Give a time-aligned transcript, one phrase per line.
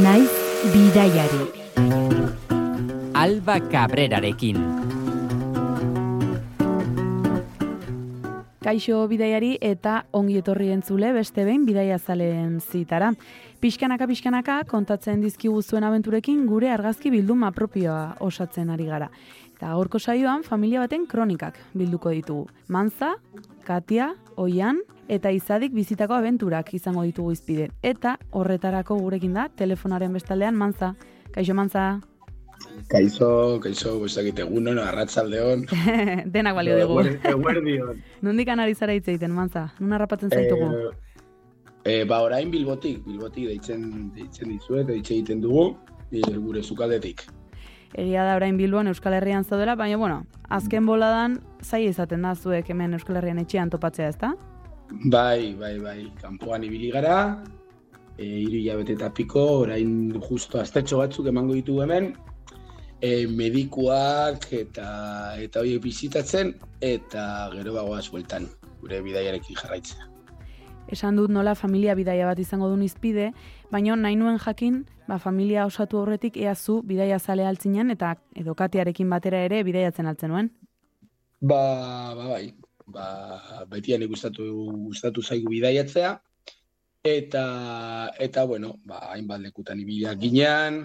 [0.00, 0.30] naiz
[0.72, 1.42] bidaiari.
[3.12, 4.56] Alba Cabrerarekin.
[8.62, 13.12] Kaixo bidaiari eta ongi etorri entzule beste behin bidaia zaleen zitara.
[13.60, 19.10] Pixkanaka pixkanaka kontatzen dizkigu zuen abenturekin gure argazki bilduma propioa osatzen ari gara.
[19.56, 22.48] Eta gaurko saioan familia baten kronikak bilduko ditugu.
[22.68, 23.16] Manza,
[23.66, 24.78] Katia, Oian
[25.08, 27.68] eta Izadik bizitako abenturak izango ditugu izpide.
[27.82, 30.94] Eta horretarako gurekin da telefonaren bestaldean Manza.
[31.34, 32.00] Kaixo Manza.
[32.88, 35.66] Kaixo, kaixo, guztakit egunon, arratzaldeon.
[36.34, 37.00] Denak balio dugu.
[37.32, 38.02] Eguerdion.
[38.22, 39.68] Nondik anari zara hitz egiten, Manza?
[39.80, 40.70] Nun harrapatzen zaitugu?
[41.82, 45.72] Eh, eh, ba, orain bilbotik, bilbotik deitzen, deitzen dizuet, deitzen egiten dugu,
[46.12, 47.26] eh, gure zukaldetik.
[47.94, 52.70] Egia da orain Bilbon Euskal Herrian zaudela, baina bueno, azken boladan zai izaten da zuek
[52.72, 54.32] hemen Euskal Herrian etxean topatzea, ezta?
[55.04, 57.16] Bai, bai, bai, kanpoan ibili gara,
[58.16, 62.12] e, iru hilabete eta piko, orain justo astetxo batzuk emango ditu hemen,
[63.00, 64.88] e, medikuak eta
[65.42, 68.48] eta horiek bizitatzen, eta gero bagoaz bueltan,
[68.80, 70.11] gure bidaiarekin jarraitzea.
[70.92, 73.30] Esan dut nola familia bidaia bat izango duen izpide,
[73.72, 79.08] baina nahi nuen jakin, ba, familia osatu horretik ea zu bidaia zale altzinen eta edokatiarekin
[79.08, 80.50] batera ere bidaiatzen altzen nuen.
[81.40, 81.62] Ba,
[82.18, 82.52] ba, bai,
[82.86, 83.06] ba,
[83.70, 84.46] betian gustatu
[84.90, 86.12] gustatu zaigu bidaiatzea,
[87.02, 87.44] eta,
[88.18, 90.82] eta bueno, ba, hainbat lekutan ibileak ginean,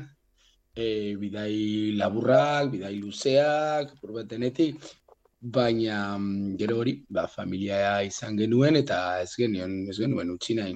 [0.74, 4.80] e, bidai laburrak, bidai luzeak, purbetenetik,
[5.40, 10.76] baina mm, gero hori, ba, familia izan genuen eta ez genuen, ez genuen utzi nahi.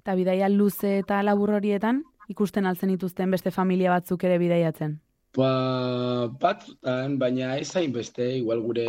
[0.00, 4.98] Eta bidaia luze eta labur horietan, ikusten altzen dituzten beste familia batzuk ere bidaiatzen.
[5.36, 8.88] Ba, batzutan, baina ez hain beste, igual gure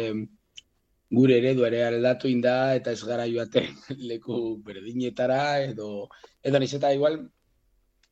[1.10, 3.74] gure eredu ere aldatu inda eta ez gara joaten
[4.12, 6.08] leku berdinetara edo
[6.46, 7.18] edo niz eta igual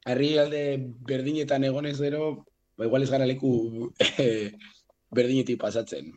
[0.07, 0.61] herrialde
[1.05, 2.45] berdinetan egonez gero,
[2.77, 3.91] ba, igual ez gara leku
[4.23, 4.55] eh,
[5.11, 6.15] berdinetik pasatzen.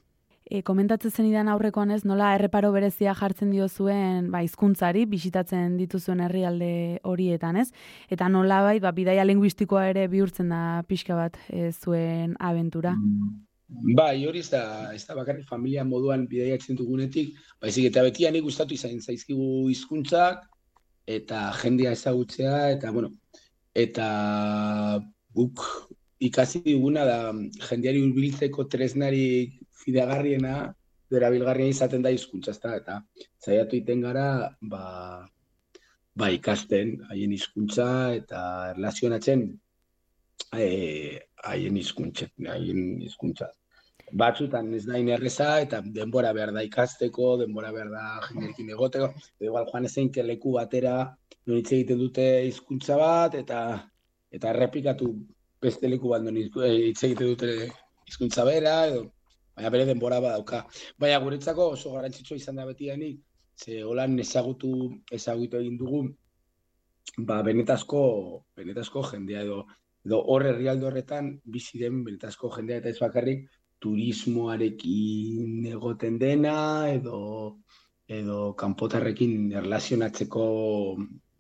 [0.51, 6.25] E, komentatzen zenidan aurrekoan ez, nola erreparo berezia jartzen dio zuen ba, izkuntzari, bisitatzen dituzuen
[6.25, 7.69] herrialde horietan ez,
[8.11, 12.97] eta nola bai, ba, bidaia linguistikoa ere bihurtzen da pixka bat e, zuen abentura.
[13.95, 18.75] Bai, hori ez da, ez da bakarrik familia moduan bidaiatzen dugunetik, baizik eta betian gustatu
[18.75, 20.49] izan zaizkigu hizkuntzak
[21.07, 23.15] eta jendea ezagutzea, eta bueno,
[23.79, 24.11] eta
[25.31, 25.63] guk
[26.21, 27.19] ikasi diguna da
[27.71, 30.55] jendeari hurbiltzeko tresnarik fidagarriena,
[31.11, 32.99] derabilgarria izaten da hizkuntza, ezta eta
[33.43, 34.27] saiatu iten gara
[34.73, 34.85] ba,
[36.15, 37.89] ba ikasten haien hizkuntza
[38.19, 38.43] eta
[38.75, 39.49] erlazionatzen
[40.57, 43.51] eh haien hizkuntza, haien hizkuntza.
[44.21, 49.69] Batzutan ez da inerreza eta denbora behar da ikasteko, denbora behar da jendeekin egoteko, igual
[49.71, 50.97] joan ezein leku batera
[51.47, 53.61] hitz egiten dute hizkuntza bat eta
[54.31, 55.09] eta errepikatu
[55.63, 57.71] beste leku bat non hitz egiten dute
[58.07, 59.09] hizkuntza bera edo
[59.57, 60.65] baina bere denbora badauka.
[60.99, 63.21] Baina guretzako oso garrantzitsua izan da beti denik,
[63.57, 64.73] ze holan ezagutu
[65.13, 66.03] ezagutu egin dugu,
[67.19, 68.01] ba benetazko,
[68.57, 69.65] benetazko jendea edo
[70.07, 73.49] edo hor herrialde horretan bizi den benetazko jendea eta ez bakarrik
[73.81, 77.19] turismoarekin egoten dena edo
[78.09, 80.45] edo kanpotarrekin erlazionatzeko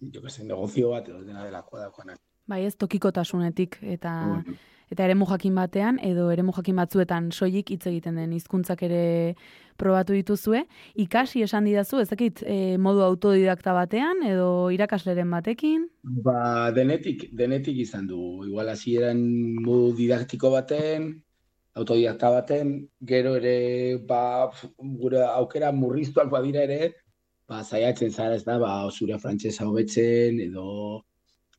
[0.00, 2.16] jo que negozio bat edo dena delakoa dagoena.
[2.46, 4.56] Bai, ez tokikotasunetik eta Bueno.
[4.90, 9.02] Eta eremu jakin batean edo eremu jakin batzuetan soilik hitz egiten den hizkuntzak ere
[9.80, 10.64] probatu dituzue.
[11.00, 15.86] Ikasi esan didazu, ez dakit e, modu autodidakta batean edo irakasleren batekin?
[16.02, 18.20] Ba, denetik, denetik izan du.
[18.48, 19.22] Igual hasieran
[19.64, 21.12] modu didaktiko baten,
[21.78, 22.74] autodidakta baten,
[23.06, 23.56] gero ere,
[24.08, 24.50] ba,
[25.00, 26.92] gure aukera murriztuak badira ere,
[27.48, 30.66] ba, zaiatzen zara ez da, ba, zure frantsesa hobetzen, edo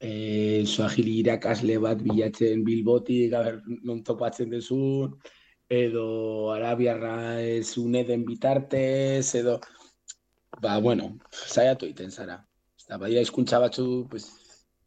[0.01, 5.13] e, suahili irakasle bat bilatzen bilbotik, aber, non topatzen dezun,
[5.71, 7.75] edo arabiarra ez
[8.07, 9.59] den bitartez, edo,
[10.59, 12.41] ba, bueno, saiatu egiten zara.
[12.83, 14.25] Eta badira hizkuntza batzu, pues,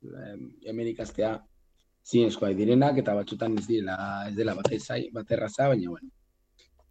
[0.02, 1.38] em, hemen ikastea
[2.04, 6.10] zinezkoa direnak, eta batzutan ez direla, ez dela bat zai, bat erraza, baina, bueno.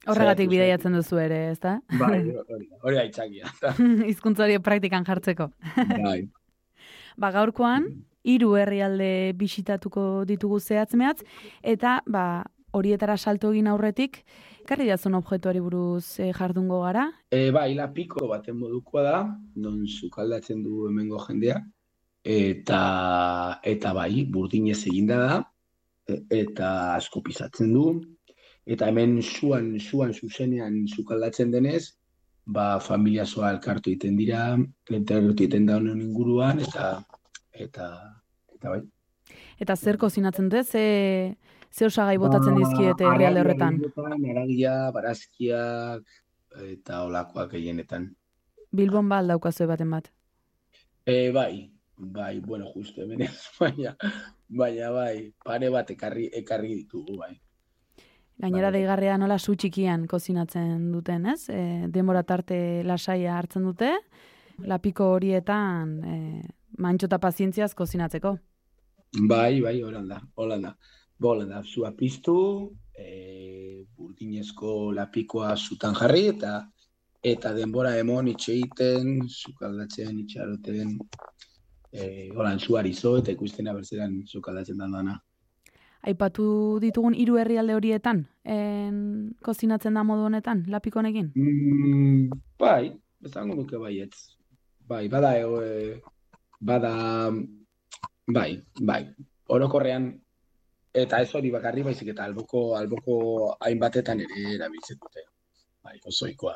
[0.07, 1.77] Horregatik bidaiatzen duzu ere, ezta?
[1.99, 2.23] Bai,
[2.55, 3.51] hori, hori da aitzakia.
[4.09, 5.51] Hizkuntza hori praktikan jartzeko.
[6.01, 6.23] bai.
[7.15, 7.85] Ba, gaurkoan,
[8.23, 11.21] hiru herrialde bisitatuko ditugu zehatz-mehatz,
[11.61, 12.43] eta ba,
[12.73, 14.23] horietara salto egin aurretik,
[14.67, 17.05] karri dazun objektuari buruz eh, jardungo gara.
[17.31, 19.17] E, bai, la piko baten modukoa da,
[19.55, 21.59] non sukaldatzen du hemengo jendea,
[22.23, 22.81] eta
[23.63, 25.41] eta bai, burdinez eginda da,
[26.07, 27.87] e- eta asko pisatzen du,
[28.65, 31.83] eta hemen suan, suan zuzenean sukaldatzen denez,
[32.45, 34.53] ba, familia zoa elkartu egiten dira,
[34.89, 36.95] elkartu egiten da honen inguruan, eta,
[37.53, 37.87] eta,
[38.55, 38.83] eta bai,
[39.59, 41.37] Eta zer kozinatzen dute, ze,
[41.71, 43.79] ze osagai botatzen dizkiete herrialde horretan?
[44.33, 46.03] Aragia, barazkiak,
[46.69, 48.09] eta olakoak gehienetan.
[48.73, 50.09] Bilbon ba aldaukazu baten bat?
[51.05, 53.25] E, bai, bai, bueno, justo hemen
[53.59, 53.95] baina,
[54.49, 57.33] baina bai, pare bat ekarri, ekarri ditugu, bai.
[58.43, 58.79] Gainera Bai.
[58.79, 61.45] deigarria nola su txikian kozinatzen duten, ez?
[61.53, 63.91] E, denbora tarte lasaia hartzen dute,
[64.65, 66.15] lapiko horietan e,
[66.77, 68.37] mantxo eta pazientziaz kozinatzeko.
[69.29, 70.75] Bai, bai, holanda, holanda.
[71.23, 76.55] Holanda, zua piztu, e, burdinezko lapikoa zutan jarri, eta
[77.23, 80.97] eta denbora emon itxeiten, sukaldatzen, itxaroten,
[81.93, 85.15] e, holan zuari zo, eta ikusten abertzeran sukaldatzen dan dana.
[86.03, 86.45] Aipatu
[86.83, 88.97] ditugun hiru herrialde horietan, en,
[89.45, 91.31] kozinatzen da modu honetan, lapiko honekin?
[91.39, 92.91] Mm, bai,
[93.23, 94.35] esango nuke baietz.
[94.89, 96.01] Bai, bada, e,
[96.63, 96.93] bada,
[98.27, 99.01] bai, bai,
[99.51, 100.11] orokorrean,
[100.93, 103.15] eta ez hori bakarri baizik eta alboko, alboko
[103.59, 105.25] hainbatetan ere erabiltzen dute.
[105.83, 106.55] Bai, osoikoa.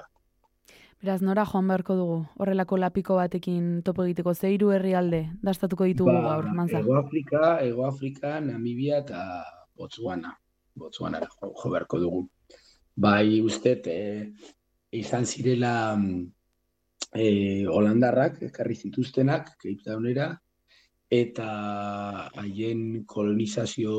[1.01, 6.15] Beraz, nora joan beharko dugu, horrelako lapiko batekin topo egiteko, ze hiru herrialde dastatuko ditugu
[6.25, 6.79] gaur, manza.
[6.79, 9.43] Ego Afrika, Ego Afrika, Namibia eta
[9.77, 10.33] Botswana.
[10.77, 12.23] Botswana jo, jo beharko dugu.
[12.95, 14.33] Bai, ustet, e,
[14.97, 15.73] izan zirela
[17.13, 20.31] e, Holandarrak, ekarri zituztenak, Cape Townera,
[21.09, 21.47] eta
[22.35, 23.93] haien kolonizazio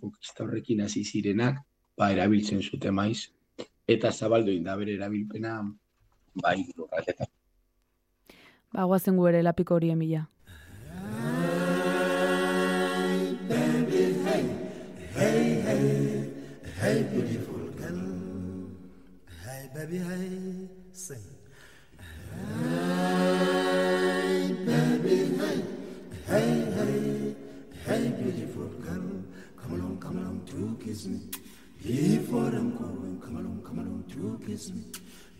[0.00, 1.60] konkista horrekin hasi zirenak,
[1.96, 3.30] ba, erabiltzen zuten maiz,
[3.86, 5.60] eta zabaldu da bere erabilpena
[6.42, 7.30] bai lurraldetan.
[8.72, 10.26] Ba, guazen gu ere lapiko horien bila.
[16.80, 18.00] Hey, beautiful girl.
[19.44, 21.39] Hey, baby, hey, sing.
[30.46, 31.20] To kiss me.
[31.82, 34.84] Before I'm going, come along, come along to kiss me.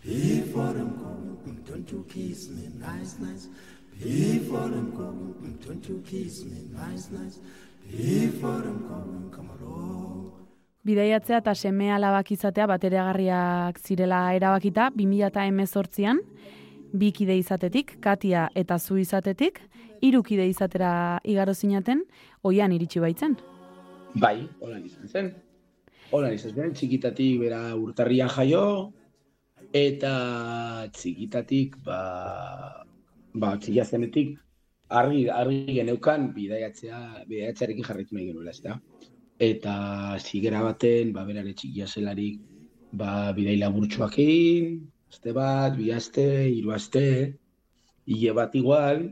[0.03, 3.47] Before I'm going, don't you kiss me, nice, nice.
[4.01, 7.39] Before I'm going, don't you kiss me, nice, nice.
[7.89, 10.31] Before I'm going, come along.
[10.83, 16.23] Bidaiatzea eta seme alabak izatea batereagarriak zirela erabakita 2018an,
[16.93, 19.61] bi kide izatetik, Katia eta zu izatetik,
[20.01, 22.01] hiru kide izatera igaro zinaten,
[22.41, 23.37] oian iritsi baitzen.
[24.19, 25.27] Bai, holan izan zen.
[26.11, 28.91] Holan izan zen, txikitatik bera urtarrian jaio,
[29.71, 30.11] eta
[30.91, 31.99] txikitatik, ba,
[33.33, 34.35] ba txikia zenetik,
[34.89, 36.99] argi, argi geneukan bidaiatzea,
[37.29, 38.75] bidaiatzearekin jarraitu nahi genuela, ez da.
[39.39, 39.75] Eta
[40.19, 42.41] zigera baten, ba, berare txikia zelarik,
[42.91, 47.07] ba, bidai laburtsuak egin, aste bat, bi aste, hiru aste,
[48.11, 49.05] hile bat igual,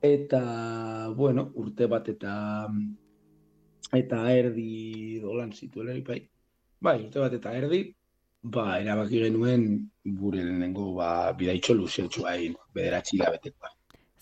[0.00, 0.40] eta,
[1.16, 2.32] bueno, urte bat eta
[3.94, 6.20] eta erdi dolan zituela bai.
[6.80, 7.80] Bai, urte bat eta erdi,
[8.42, 9.64] ba, erabaki genuen
[10.04, 13.72] gure lehenengo ba, bidaitxo luzetxua egin, bederatzi hilabetekoa.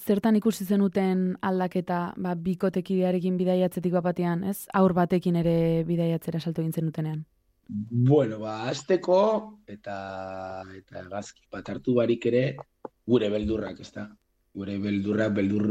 [0.05, 4.67] Zertan ikusi zenuten aldaketa, ba, bikotekidearekin bidaiatzetik bat batean, ez?
[4.75, 5.57] Aur batekin ere
[5.89, 7.25] bidaiatzera salto egin zenutenean.
[7.69, 9.21] Bueno, ba, azteko
[9.67, 9.97] eta
[10.77, 12.45] eta gazki bat hartu barik ere
[13.09, 14.11] gure beldurrak, ezta?
[14.55, 15.65] Gure beldurrak, beldur,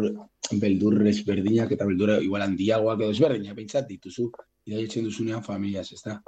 [0.60, 4.28] beldur ezberdinak eta beldurra igual handiagoak edo ezberdinak behintzat dituzu
[4.66, 6.20] bidaiatzen duzunean familiaz, ezta?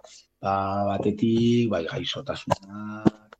[0.42, 0.56] Ba,
[0.90, 3.38] batetik, bai, gaixotasunak,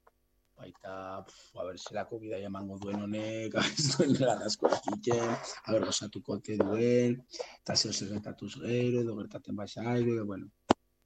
[0.66, 5.86] baita, pf, a ber, zelako bidai emango duen honek, ez duen garrazko egiten, a ber,
[5.90, 7.20] gozatuko ote duen,
[7.62, 10.50] eta zeo zer gertatuz gero, edo gertaten basa edo, bueno,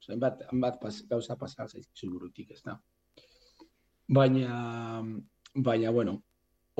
[0.08, 2.78] hainbat, hainbat pas, gauza pasa zaizkizu burutik, ez da.
[4.10, 5.02] Baina,
[5.54, 6.16] baina, bueno,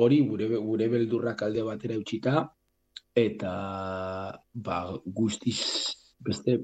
[0.01, 2.43] hori gure, gure beldurrak alde batera utxita,
[3.15, 3.53] eta
[4.55, 4.79] ba,
[5.21, 5.59] guztiz
[6.25, 6.59] beste,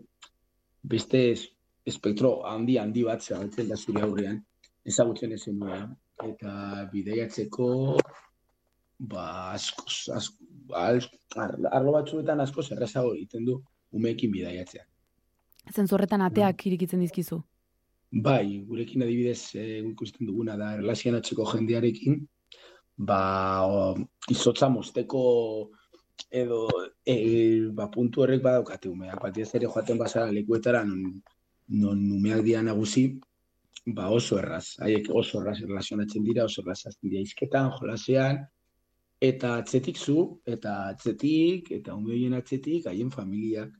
[0.82, 1.48] beste es-
[1.86, 4.40] espektro handi handi bat zabaltzen da zure aurrean,
[4.84, 5.90] ezagutzen ezen nuen.
[6.24, 7.66] Eta bideiatzeko,
[8.98, 9.84] ba, asko,
[10.72, 11.10] ar-
[11.72, 13.58] arlo batzuetan asko errazago egiten du
[13.92, 14.84] umeekin bidaiatzea.
[15.74, 17.40] Zentzorretan ateak irikitzen dizkizu.
[18.22, 22.20] Bai, gurekin adibidez e, ikusten duguna da erlazionatzeko jendearekin,
[22.96, 23.94] ba, o,
[24.30, 25.22] izotza mozteko
[26.30, 26.66] edo
[27.04, 29.20] e, ba, puntu horrek badaukate umeak.
[29.22, 31.22] Batez ere joaten bazara lekuetara non,
[31.68, 33.06] non umeak dira nagusi,
[33.86, 34.76] ba oso erraz.
[34.82, 38.44] Haiek oso erraz erlazionatzen dira, oso erraz azten dira izketan, jolasean,
[39.20, 43.72] eta atzetik zu, eta atzetik, eta ume horien atzetik, haien familiak,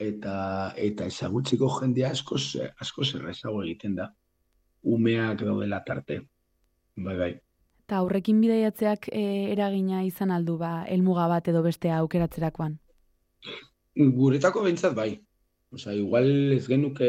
[0.00, 4.08] eta eta ezagutzeko jendea askoz askoz errazago egiten da.
[4.82, 6.22] Umeak daudela tarte.
[6.96, 7.32] Bai, bai.
[7.90, 9.20] Eta aurrekin bidaiatzeak e,
[9.50, 12.76] eragina izan aldu ba, helmuga bat edo bestea aukeratzerakoan.
[14.18, 15.08] Guretako behintzat bai.
[15.74, 17.08] Osa, igual ez genuke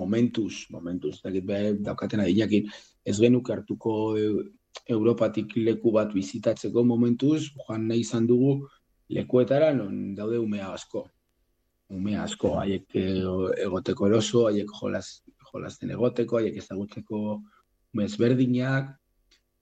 [0.00, 2.66] momentuz, momentuz, dakit behar daukaten adinakin,
[3.06, 4.26] ez genuke hartuko e,
[4.98, 8.56] Europatik leku bat bizitatzeko momentuz, joan nahi izan dugu
[9.14, 11.04] lekuetara non daude umea asko.
[11.86, 13.10] Umea asko, haiek e,
[13.68, 15.20] egoteko eroso, haiek jolas,
[15.52, 17.38] jolasten egoteko, haiek ezagutzeko
[17.94, 18.96] mezberdinak,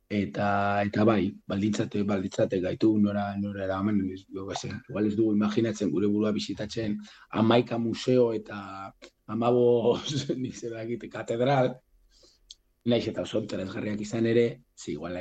[0.08, 6.32] eta eta bai, baldintzate, baldintzate gaitu nora nora eraman, igual ez dugu imaginatzen gure burua
[6.32, 6.96] bizitatzen
[7.30, 8.92] amaika museo eta
[9.26, 9.98] amabo
[10.42, 10.72] nik zer
[11.12, 11.74] katedral,
[12.86, 15.18] naiz eta oso interesgarriak izan ere, zi, igual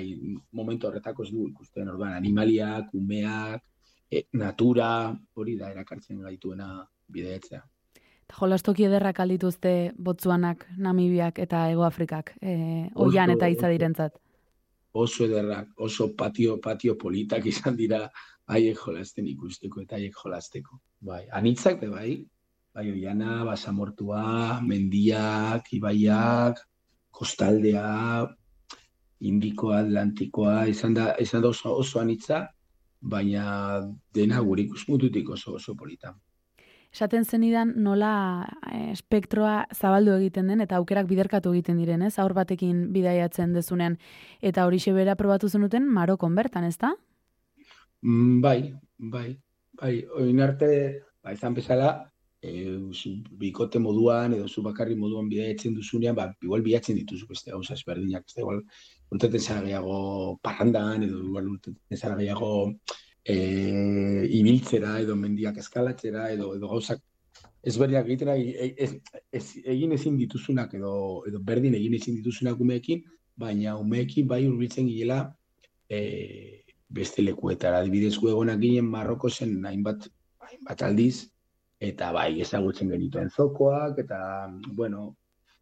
[0.52, 3.64] momentu horretako ez du ikusten orduan animaliak, umeak,
[4.10, 7.60] e, natura, hori da erakartzen gaituena bideetzea.
[8.40, 14.16] Jolastoki ederrak aldituzte Botsuanak, Namibiak eta Ego Afrikak, e, oian eta itza direntzat
[15.04, 18.08] oso ederrak, oso patio, patio politak izan dira
[18.48, 20.80] haiek jolasten ikusteko eta haiek jolasteko.
[21.10, 22.12] Bai, anitzak be bai,
[22.74, 26.62] bai oiana, basamortua, mendiak, ibaiak,
[27.12, 28.28] kostaldea,
[29.28, 32.46] indikoa, atlantikoa, izan da, izan da oso, oso anitza,
[33.02, 33.82] baina
[34.14, 36.16] dena gure ikusmututik oso oso polita
[36.94, 42.18] esaten zenidan nola e, espektroa zabaldu egiten den eta aukerak biderkatu egiten diren, ez?
[42.20, 43.98] Aur batekin bidaiatzen dezunean
[44.42, 46.94] eta hori bera probatu zenuten Marokon bertan, ez da?
[48.02, 49.38] Mm, bai, bai,
[49.82, 50.70] bai, oin arte,
[51.24, 52.78] ba, izan bezala, e,
[53.42, 58.26] bikote moduan edo zu bakarri moduan bidaiatzen duzunean, ba, igual bilatzen dituzu beste gauza ezberdinak,
[58.28, 58.64] ez da, igual,
[59.12, 62.52] urteten zara gehiago parrandan, edo igual urteten zara gehiago
[63.28, 63.36] e,
[64.40, 67.04] ibiltzera edo mendiak eskalatzera edo edo gauzak
[67.68, 68.92] ezberdinak egiten ez,
[69.32, 70.94] ez, egin ezin dituzunak edo
[71.28, 73.04] edo berdin egin ezin dituzunak umeekin,
[73.36, 75.20] baina umeekin bai hurbiltzen gilela
[75.90, 77.82] e, beste lekuetara.
[77.84, 80.08] Adibidez gu egonak ginen Marroko zen hainbat
[80.48, 81.28] hainbat aldiz
[81.84, 84.20] eta bai ezagutzen genituen zokoak eta
[84.74, 85.18] bueno,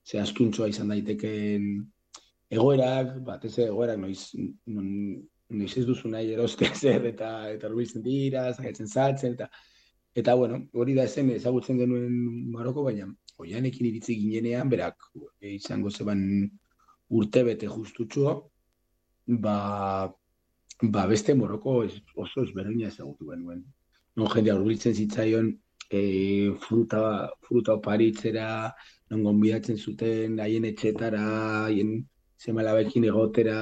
[0.06, 1.92] ze izan daiteken
[2.50, 4.36] egoerak, batez egoerak noiz
[4.68, 9.50] non, noiz ez duzu nahi eroste zer eta eta rubiltzen dira, zaitzen saltzen eta
[10.16, 12.14] eta bueno, hori da zen ezagutzen genuen
[12.52, 13.08] Maroko baina
[13.44, 15.10] oianekin iritzi ginenean berak
[15.42, 16.22] e, izango zeban
[17.10, 18.36] urte bete justutxo
[19.28, 19.58] ba,
[20.82, 21.84] ba beste Moroko
[22.16, 23.64] oso ezberdina ezagutu genuen.
[24.16, 25.52] Non jende hurbiltzen zitzaion
[25.92, 26.00] e,
[26.64, 28.72] fruta, fruta oparitzera,
[29.12, 31.24] non gonbidatzen zuten haien etxetara,
[31.68, 31.98] haien
[32.40, 33.60] zemalabekin egotera,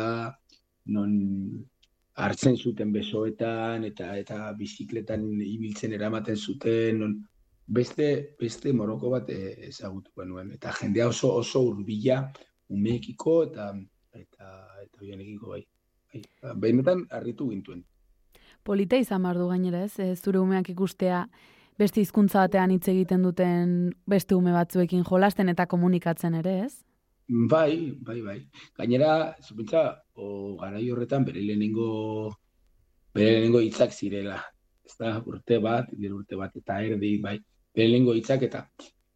[0.86, 1.18] non
[2.16, 7.16] hartzen zuten besoetan eta eta bizikletan ibiltzen eramaten zuten non,
[7.66, 12.20] beste beste moroko bat e, ezagutu genuen eta jendea oso oso hurbila
[12.70, 13.72] umeekiko eta
[14.14, 14.52] eta
[14.84, 15.64] eta bienekiko bai.
[16.14, 16.22] Bai,
[16.62, 17.82] benetan harritu gintuen.
[18.64, 20.00] Polita izan du gainera, ez?
[20.00, 21.28] E, zure umeak ikustea
[21.78, 26.84] beste hizkuntza batean hitz egiten duten beste ume batzuekin jolasten eta komunikatzen ere, ez?
[27.28, 28.40] Bai, bai, bai.
[28.78, 32.36] Gainera, zupintza, o garai horretan bere lehenengo
[33.16, 34.42] bere lehenengo hitzak zirela.
[34.84, 37.38] Ez da, urte bat, bere urte bat eta erdi, bai.
[37.74, 38.66] Bere lehenengo hitzak eta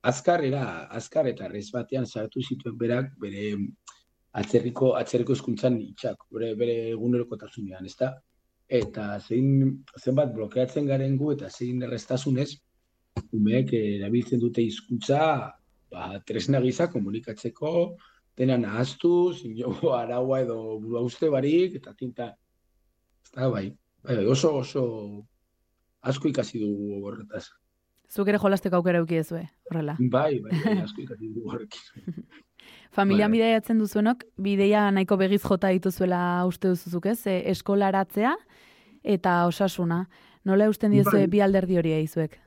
[0.07, 3.51] azkarrera, azkar eta rez batean sartu zituen berak bere
[4.39, 8.13] atzerriko, atzerriko eskuntzan hitzak, bere, bere egunerokotasunean, ez da?
[8.67, 12.49] Eta zein, zenbat blokeatzen garen gu eta zein errestasunez,
[13.33, 15.19] umeek erabiltzen dute hizkuntza
[15.91, 17.74] ba, tresna gisa komunikatzeko,
[18.38, 22.32] dena nahaztu, ziniogo araua edo burua uste barik, eta tinta,
[23.25, 23.70] ez da, bai,
[24.03, 24.84] bai, oso, oso,
[26.01, 27.48] asko ikasi dugu horretaz.
[28.08, 29.98] Zuk ere jolasteko aukera euki ezue, horrela?
[30.00, 32.27] Bai, bai, bai, asko ikasi dugu horrekin.
[32.98, 33.38] Familia bai.
[33.38, 38.34] bideiatzen duzuenok, bideia nahiko begiz jota dituzuela uste duzuzuk ez, e, eskolaratzea
[39.03, 40.06] eta osasuna.
[40.48, 41.32] Nola eusten diezue bai.
[41.32, 42.38] bi alderdi hori eizuek?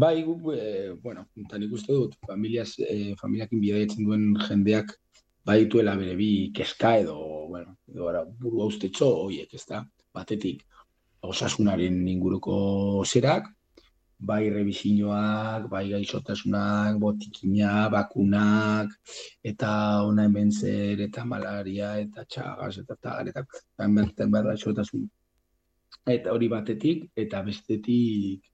[0.00, 4.94] Bai, gu, e, bueno, eta nik uste dut, familiaz, e, familiakin bidaiatzen duen jendeak
[5.44, 7.16] badituela bere bi keska edo,
[7.50, 9.82] bueno, edo ara, buru haustetxo horiek, ez da,
[10.16, 10.62] batetik,
[11.32, 12.54] osasunaren inguruko
[13.04, 13.50] zerak,
[14.30, 18.94] bai revisinoak, bai gaixotasunak, botikina, bakunak,
[19.52, 19.70] eta
[20.06, 24.86] ona hemen zer, eta malaria, eta txagaz, eta tagar, eta eta,
[26.16, 28.48] eta hori batetik, eta bestetik,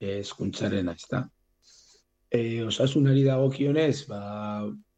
[0.00, 1.22] eskuntzaren ez da.
[2.30, 4.20] E, osasunari dagokionez, ba,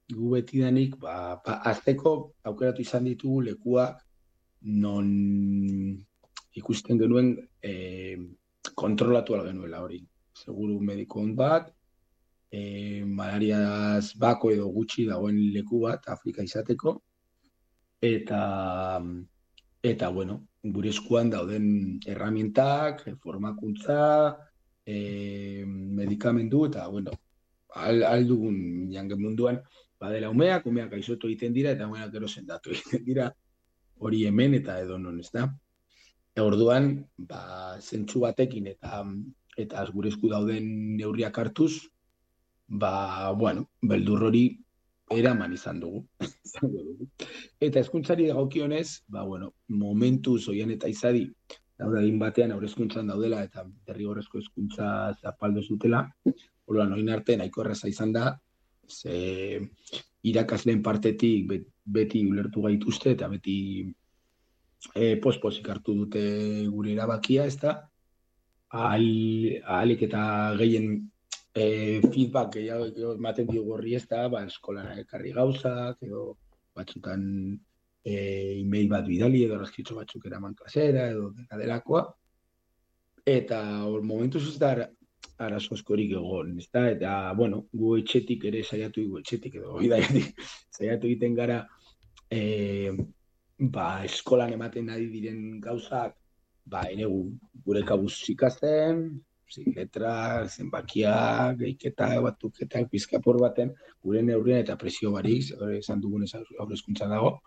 [0.09, 2.15] gu betidanik, ba, ba, azteko
[2.49, 4.01] aukeratu izan ditugu lekuak
[4.63, 5.09] non
[6.59, 8.17] ikusten genuen e,
[8.75, 10.01] kontrolatu ala genuela hori.
[10.39, 11.71] Seguru mediko bat,
[12.51, 16.99] e, malariaz bako edo gutxi dagoen leku bat Afrika izateko,
[18.01, 19.01] eta
[19.83, 24.37] eta bueno, gure eskuan dauden erramientak, formakuntza,
[24.89, 27.13] e, medikamendu eta, bueno,
[27.77, 29.61] al, aldugun jange munduan,
[30.01, 33.29] badela umeak, umeak aizotu egiten dira, eta umeak gero sendatu egiten dira,
[33.99, 35.49] hori hemen eta edo non, ez da?
[36.35, 37.43] E, orduan, ba,
[37.83, 39.05] zentsu batekin eta
[39.59, 40.67] eta gure esku dauden
[40.97, 41.73] neurriak hartuz,
[42.69, 44.45] ba, bueno, beldur hori
[45.11, 46.05] eraman izan dugu.
[47.67, 51.25] Eta hezkuntzari dagokionez, ba, bueno, momentu zoian eta izadi,
[51.79, 54.89] daude egin batean aurrezkuntzan daudela eta derrigorrezko hezkuntza
[55.23, 56.03] zapaldo zutela,
[56.67, 58.33] orduan oin arte nahiko erraza izan da,
[58.89, 59.61] ze
[60.29, 61.53] irakasleen partetik
[61.85, 63.59] beti ulertu gaituzte eta beti
[64.95, 66.25] e, pospozik hartu dute
[66.73, 67.77] gure erabakia, ez da,
[68.73, 70.23] ahalik eta
[70.59, 70.91] gehien
[71.55, 76.35] e, feedback gehiago ematen diogu horri ez da, ba, eskola ekarri gauzak, edo
[76.77, 77.23] batzutan
[78.05, 78.15] e,
[78.61, 82.05] email bat bidali, edo razkitzo batzuk eraman klasera, edo dena delakoa.
[83.29, 84.73] Eta hor momentu ez da
[85.39, 86.69] arazo askorik egon, ez?
[86.73, 90.35] Eta, bueno, gu etxetik ere saiatu gu etxetik, edo bidaiatik
[90.79, 91.61] saiatu egiten gara
[92.31, 92.93] e,
[93.59, 96.17] ba, eskolan ematen nahi diren gauzak,
[96.69, 97.07] ba, ene
[97.65, 99.21] gure kabuz ikasten,
[99.75, 103.73] letra, zenbakia, geiketa, batuketa, pizkapor baten,
[104.05, 107.39] gure neurrien eta presio barik, esan dugun ez aurrezkuntza dago.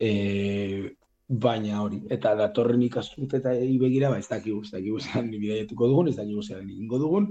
[0.00, 0.94] E,
[1.28, 6.08] baina hori, eta datorren ikastut eta begira, ba, ez dakigu, ez dakigu zelan bidaietuko dugun,
[6.08, 7.28] ez dakigu zelan egingo dugun,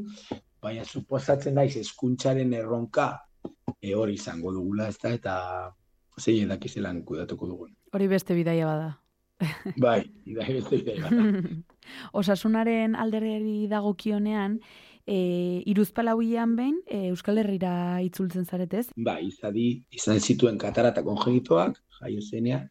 [0.62, 3.10] baina suposatzen daiz eskuntzaren erronka
[3.82, 5.36] e, hori izango dugula, ez da, eta
[6.22, 7.74] zein edakizelan kudatuko dugun.
[7.94, 8.94] Hori beste bidaia bada.
[9.78, 11.58] bai, bai, beste bidaia bada.
[12.22, 14.60] Osasunaren alderri dagokionean,
[15.08, 17.74] e, iruzpalauian behin, e, Euskal Herrira
[18.04, 18.90] itzultzen zaretez?
[19.08, 22.68] Ba, izadi, izan zituen katarata kongenitoak, jaio zenean,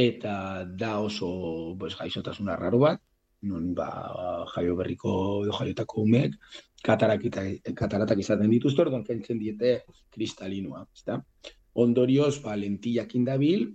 [0.00, 1.28] eta da oso
[1.78, 3.02] pues, gaixotasun arraro bat,
[3.44, 3.90] non ba,
[4.54, 5.12] jaio berriko
[5.44, 6.40] edo jaiotako umeek,
[6.84, 7.44] katarak eta,
[7.76, 9.76] kataratak izaten dituzte, orduan kentzen diete
[10.16, 11.20] kristalinua, ezta?
[11.84, 13.68] Ondorioz, ba, lentillak indabil,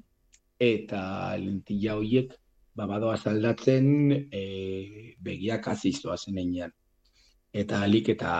[0.59, 2.33] eta lentilla horiek
[2.75, 6.39] ba, badoa zaldatzen e, begiak azizoa zen
[7.53, 8.33] Eta alik eta,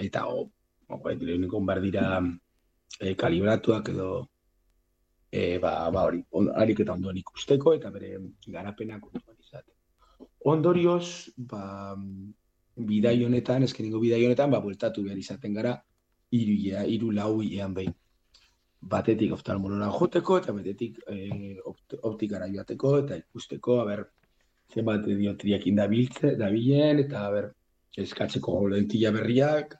[0.00, 0.46] eta o,
[0.88, 2.22] o, leheniko bar dira
[3.00, 4.28] e, kalibratuak edo
[5.30, 6.22] e, ba, ba hori,
[6.54, 8.16] alik eta ondoan ikusteko eta bere
[8.46, 9.72] garapenak ondoan izate.
[10.46, 11.94] Ondorioz, ba,
[12.76, 15.76] bidai honetan, eskeniko bidai honetan, ba, bueltatu behar izaten gara,
[16.32, 16.56] iru,
[16.96, 17.94] iru lau ian behin
[18.80, 21.56] batetik oftalmolora joteko eta batetik e,
[22.02, 24.04] optikara joateko eta ikusteko, a ber,
[24.72, 27.48] zenbat diotriak indabiltze, dabilen, eta a ber,
[27.96, 29.76] eskatzeko lentilla berriak,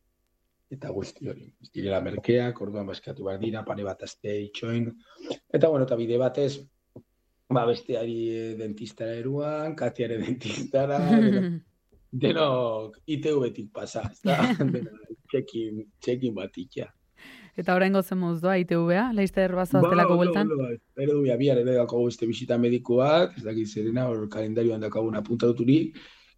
[0.73, 1.47] eta guzti hori.
[1.75, 4.89] Direla merkeak, orduan baskatu behar dira, pare bat azte itxoin.
[5.53, 6.53] Eta bueno, eta bide batez,
[7.53, 10.99] ba besteari dentistara eruan, katiare dentistara,
[12.27, 14.41] denok ITV-tik pasa, ez da?
[15.31, 16.91] txekin, txekin bat ikia.
[17.57, 20.51] Eta orain gozen moz doa, ITV-a, leizte erbazo aztelako ba, bueltan?
[20.51, 25.97] Ba, ba, abiar ere dako beste bisita medikoak, ez dakit zerena, hor kalendarioan dakaguna apuntatuturik,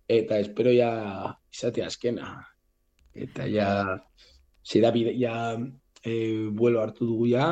[0.09, 2.33] eta espero ya izate azkena.
[3.15, 3.69] Eta ja,
[4.65, 5.57] zera bide, ja,
[6.03, 7.49] e, vuelo hartu dugu ja,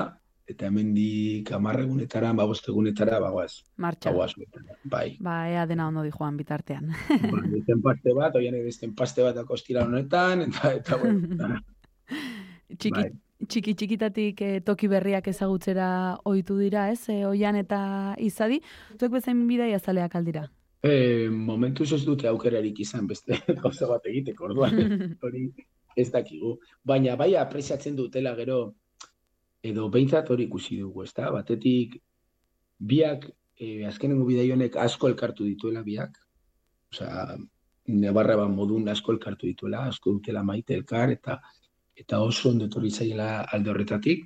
[0.47, 3.63] eta hemen di kamarregunetara, bagostegunetara, bagoaz.
[3.83, 4.11] Martxa.
[4.11, 4.33] Bagoaz,
[4.85, 5.17] bai.
[5.21, 6.89] Ba, ea dena ondo di joan bitartean.
[6.89, 11.55] ba, esten paste bat, oian esten paste bat akostira honetan, eta, eta, bueno,
[12.77, 13.11] Txiki, bai
[13.45, 15.89] txiki txikitatik e, toki berriak ezagutzera
[16.25, 17.03] ohitu dira, ez?
[17.13, 17.81] E, oian eta
[18.23, 18.63] izadi,
[18.97, 20.47] zuek bezain bidai azaleak aldira?
[20.83, 24.77] E, momentu ez dute aukerarik izan beste gauza bat egiteko, orduan,
[25.25, 25.49] hori
[25.97, 26.57] ez dakigu.
[26.85, 28.61] Baina bai apresiatzen dutela gero,
[29.63, 31.31] edo behintzat hori ikusi dugu, ez da?
[31.33, 31.97] Batetik,
[32.79, 36.19] biak, e, azkenengo bidai honek asko elkartu dituela biak,
[36.93, 37.37] osea,
[37.87, 41.41] nebarra bat modun asko elkartu dituela, asko dutela maite elkar, eta
[41.97, 44.25] eta oso ondo etorri zaiela alde horretatik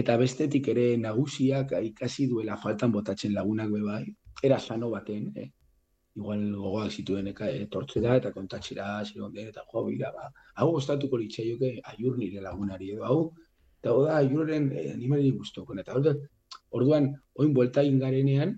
[0.00, 4.04] eta bestetik ere nagusiak ikasi duela faltan botatzen lagunak be bai
[4.48, 5.50] era sano baten eh
[6.16, 11.20] igual gogoak zituen eka etortze da eta kontatzera zironde eta jo bila ba hau gustatuko
[11.22, 13.18] litzaioke aiur nire lagunari edo hau
[13.80, 15.98] eta da aiurren eh, animali gustoko eta
[16.70, 18.56] orduan orain vuelta ingarenean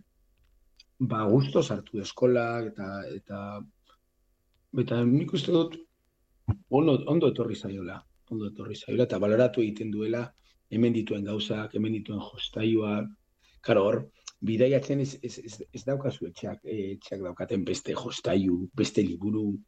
[0.99, 3.39] ba gusto sartu eskola eta eta
[4.83, 5.75] eta nik uste dut
[6.71, 10.23] ondo, ondo etorri zaiola ondo etorri zaila, eta baloratu egiten duela,
[10.71, 13.09] hemen dituen gauzak, hemen dituen jostaiuak,
[13.65, 14.01] karo hor,
[14.41, 19.59] bidaiatzen ez, ez, ez, ez daukazu etxak, eh, etxak daukaten beste jostaiu, beste liburu,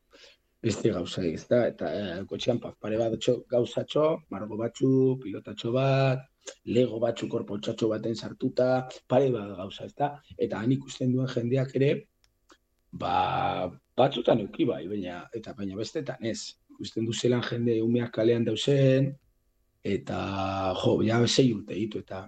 [0.63, 3.17] beste gauza ez da, eta e, kotxean pare bat
[3.51, 4.91] gauzatxo, margo batzu,
[5.23, 6.27] pilotatxo bat,
[6.69, 11.73] lego batzu korpotxatxo baten sartuta, pare bat gauza ez da, eta han ikusten duen jendeak
[11.81, 11.91] ere,
[12.93, 16.53] ba, batzutan euki bai, baina, eta baina bestetan ez.
[16.75, 19.11] Ikusten du zelan jende umeak kalean dauzen,
[19.85, 20.21] eta
[20.83, 22.27] jo, ja sei urte ditu, eta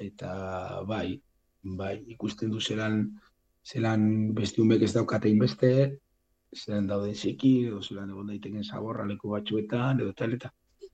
[0.00, 0.30] eta
[0.88, 1.20] bai,
[1.64, 3.04] bai, ikusten du zelan,
[3.64, 5.70] zelan beste umek ez daukatein beste,
[6.54, 10.52] zelan dauden ziki, edo zelan egon daiteken zaborra leku batzuetan, edo tal, eta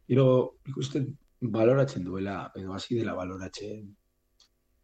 [0.08, 0.26] gero
[0.70, 3.88] ikusten baloratzen duela, edo hasi dela baloratzen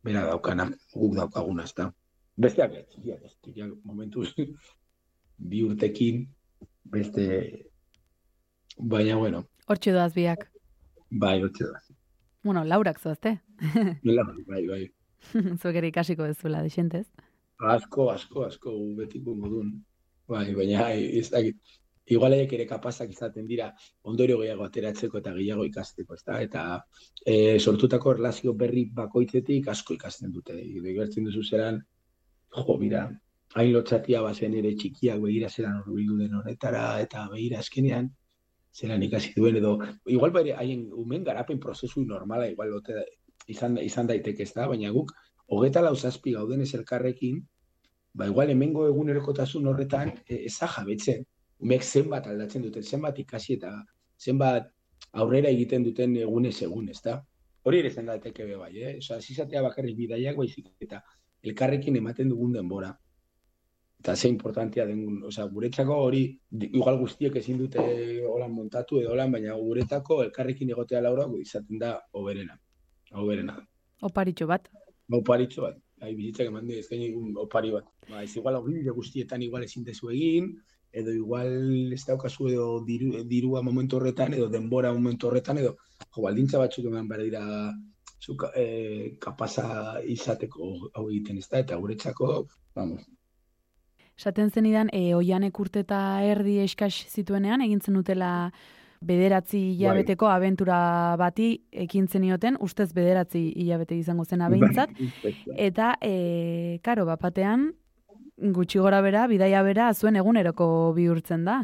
[0.06, 1.88] bera daukana, guk daukaguna, ez da.
[2.36, 4.28] Besteak ez, txikiak ez, txikiak momentuz
[5.50, 6.26] bi urtekin,
[6.84, 7.26] beste,
[8.78, 10.44] baina, bueno, Hortxe doaz biak.
[11.10, 11.80] bai, hotxe da.
[12.44, 13.40] Bueno, laurak zoazte.
[14.04, 14.14] Bai,
[14.46, 14.82] bai, bai.
[15.60, 17.06] Zuek ere ikasiko dezula, desentez.
[17.72, 19.72] Asko, asko, asko, betiko modun.
[20.28, 21.60] Bai, baina ez dakit.
[22.14, 23.66] Igual haiek ere kapazak izaten dira
[24.06, 26.36] ondorio gehiago ateratzeko eta gehiago ikasteko, ezta?
[26.44, 26.62] Eta
[27.26, 30.54] e, sortutako erlazio berri bakoitzetik asko ikasten dute.
[30.84, 31.80] Begertzen duzu zeran,
[32.54, 33.08] jo, mira,
[33.56, 38.12] hain lotxatia bazen ere txikiak begira zelan urbildu den honetara, eta begira eskenean,
[38.76, 39.76] zelan ikasi duen edo,
[40.12, 43.02] igual bere haien umen garapen prozesu normala, igual lote,
[43.46, 45.12] izan, izan daiteke ez da, baina guk,
[45.48, 47.42] hogeta lau zazpi gauden ez elkarrekin,
[48.16, 51.24] ba igual hemengo egunerokotasun horretan e, eza jabetzen.
[51.60, 53.72] Umek zenbat aldatzen duten, zenbat ikasi eta
[54.20, 54.68] zenbat
[55.22, 57.20] aurrera egiten duten egunez egun, ez da?
[57.66, 58.94] Hori ere zen daiteke be bai, eh?
[59.00, 61.00] Osa, zizatea bakarrik bidaiak baizik eta
[61.42, 62.92] elkarrekin ematen dugun denbora.
[64.00, 66.22] Eta ze importantia den, osea, guretzako hori,
[66.68, 67.82] igual guztiek ezin dute
[68.28, 72.58] holan montatu edo holan, baina guretako elkarrekin egotea laura izaten da oberena.
[73.12, 73.56] Oberena.
[74.02, 74.68] Oparitxo bat.
[75.12, 77.86] Oparitxo bat, bai, bizitzak eman dira, eskaini un opari bat.
[78.10, 80.52] Ba, ez igual ogibide guztietan igual ezin dezu egin,
[80.92, 85.76] edo igual ez daukazu edo diru, dirua momentu horretan, edo denbora momentu horretan, edo
[86.08, 87.44] jo, baldintza batzuk eman behar dira
[88.20, 93.04] zu eh, kapaza izateko hau egiten ez da, eta guretzako, vamos,
[94.16, 98.30] Esaten zenidan, e, oianek urte eta erdi eskas zituenean, egin zenutela
[99.00, 100.78] bederatzi hilabeteko abentura
[101.20, 105.34] bati ekin zenioten, ustez bederatzi hilabete izango zen abeintzat, Bai,
[105.68, 107.70] eta, e, karo, bapatean,
[108.36, 111.62] gutxi gora bera, bidaia bera, zuen eguneroko bihurtzen da.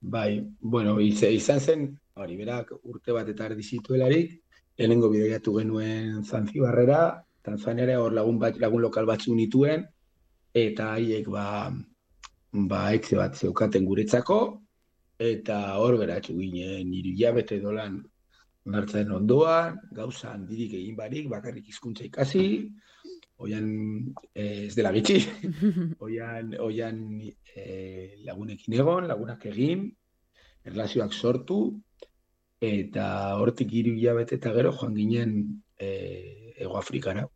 [0.00, 4.38] Bai, bueno, iz, izan zen, hori, berak urte bat eta erdi zituelarik,
[4.78, 9.86] lehenengo bidaiatu genuen Zanzibarrera, Tanzaniara hor lagun, bat, lagun lokal batzu nituen,
[10.56, 11.70] eta haiek ba,
[12.52, 14.40] ba etxe bat zeukaten guretzako,
[15.20, 18.00] eta hor geratzu ginen hiru hilabete dolan
[18.64, 22.70] martzen ondoan, gauza handirik egin barik, bakarrik hizkuntza ikasi,
[23.40, 23.68] oian
[24.34, 25.20] eh, ez dela gitxi,
[26.06, 27.00] oian, oian
[27.56, 29.88] eh, lagunekin egon, lagunak egin,
[30.64, 31.60] erlazioak sortu,
[32.60, 33.06] eta
[33.40, 35.36] hortik hiru hilabete eta gero joan ginen
[35.80, 37.26] eh, Ego Afrikara.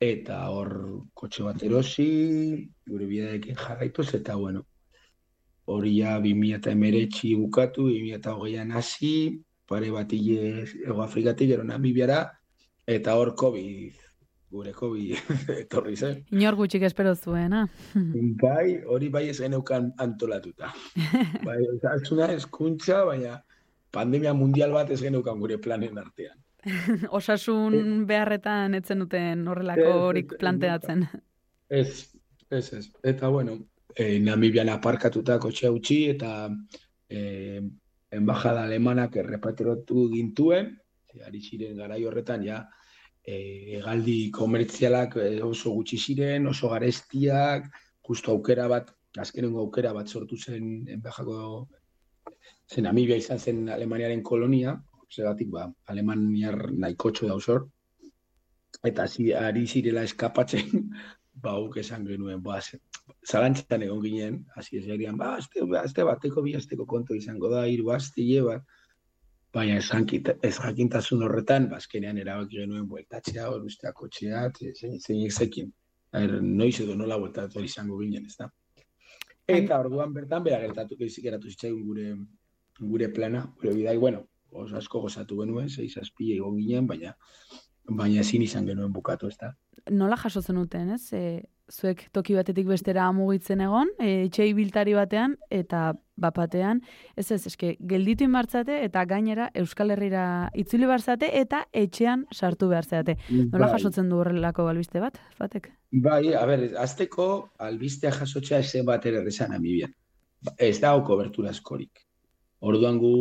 [0.00, 0.72] Eta hor
[1.16, 2.08] kotxe bat erosi,
[2.84, 4.66] gure bidaekin jarraituz, eta bueno,
[5.66, 12.20] hori ja 2019 bukatu, 2020an hasi, pare bat Ego Afrikatik, gero Namibiara,
[12.86, 14.06] eta hor COVID,
[14.50, 15.16] gure COVID
[15.62, 16.22] etorri zen.
[16.30, 17.66] Inor gutxik espero zuena.
[18.42, 20.72] Bai, hori bai ez geneukan antolatuta.
[21.46, 21.58] bai,
[21.90, 23.40] altzuna eskuntza, baina
[23.90, 26.38] pandemia mundial bat ez geneukan gure planen artean.
[27.14, 31.04] Osasun beharretan etzen duten horrelakorik planteatzen.
[31.70, 32.10] Ez,
[32.50, 32.88] ez, ez.
[33.06, 33.60] Eta bueno,
[33.96, 36.32] eh, Namibian aparkatuta kotxea utzi eta
[37.08, 37.60] eh,
[38.12, 40.74] embajada alemanak errepatriatu gintuen,
[41.10, 42.60] ze ari ziren garai horretan ja
[43.24, 47.70] eh, hegaldi komertzialak eh, oso gutxi ziren, oso garestiak,
[48.06, 51.68] justu aukera bat, azkenengo aukera bat sortu zen embajako
[52.70, 54.76] zen Namibia izan zen Alemaniaren kolonia,
[55.10, 57.66] zegatik ba, Alemaniar nahikotxo dauzor,
[58.84, 60.90] eta zi, ari zirela eskapatzen,
[61.42, 62.60] ba, esan genuen, ba,
[63.26, 67.64] zalantzan egon ginen, hasi ez gerian, ba, azte, azte bateko, bi azteko kontu izango da,
[67.66, 68.76] hiru astile bat,
[69.56, 75.72] baina ez, jakintasun horretan, ba, azkenean erabaki genuen bueltatzea, hor ustea kotxea, ze- zein.
[76.16, 78.46] Er, noiz edo nola bueltatu izango ginen, ez da.
[79.46, 82.14] Eta orduan bertan bera gertatu, geratu zitzaigun gure,
[82.78, 87.16] gure plana, gure bidai, bueno, oso asko gozatu genuen, zei zazpi egon ginen, baina
[87.88, 89.52] baina ezin izan genuen bukatu, ez da.
[89.90, 91.12] Nola jaso zenuten, ez?
[91.12, 96.80] E, zuek toki batetik bestera mugitzen egon, e, itxei biltari batean, eta bapatean,
[97.16, 102.86] ez ez, eske, gelditu inbartzate eta gainera Euskal Herrira itzuli barzate eta etxean sartu behar
[102.86, 103.16] zeate.
[103.30, 103.72] Nola Bai.
[103.74, 105.68] jasotzen du horrelako albiste bat, batek?
[105.92, 109.92] Bai, a ber, azteko albistea jasotzea ez bat ere errezan Namibian.
[110.42, 112.06] Ba, Ez dago kobertura askorik.
[112.60, 113.12] Orduan gu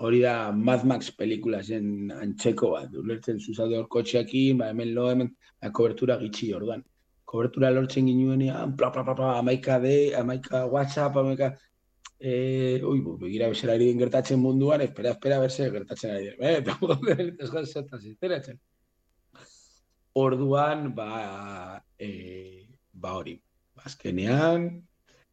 [0.00, 5.10] hori da Mad Max pelikula zen antzeko bat, ulertzen zuzade hor kotxeakin, ba, hemen lo,
[5.10, 6.84] hemen, ba, kobertura gitxi orduan.
[7.30, 11.52] Kobertura lortzen ginuenean, pla, pla, pla, pla, amaika de, amaika WhatsApp, amaika,
[12.18, 16.56] eh, ui, bu, begira bezala ari gertatzen munduan, espera, espera, berse gertatzen ari den, eh,
[16.60, 16.74] eta
[17.44, 18.58] ez gara zertaz, zeratzen.
[20.18, 23.36] Orduan, ba, eh, ba hori,
[23.86, 24.66] azkenean,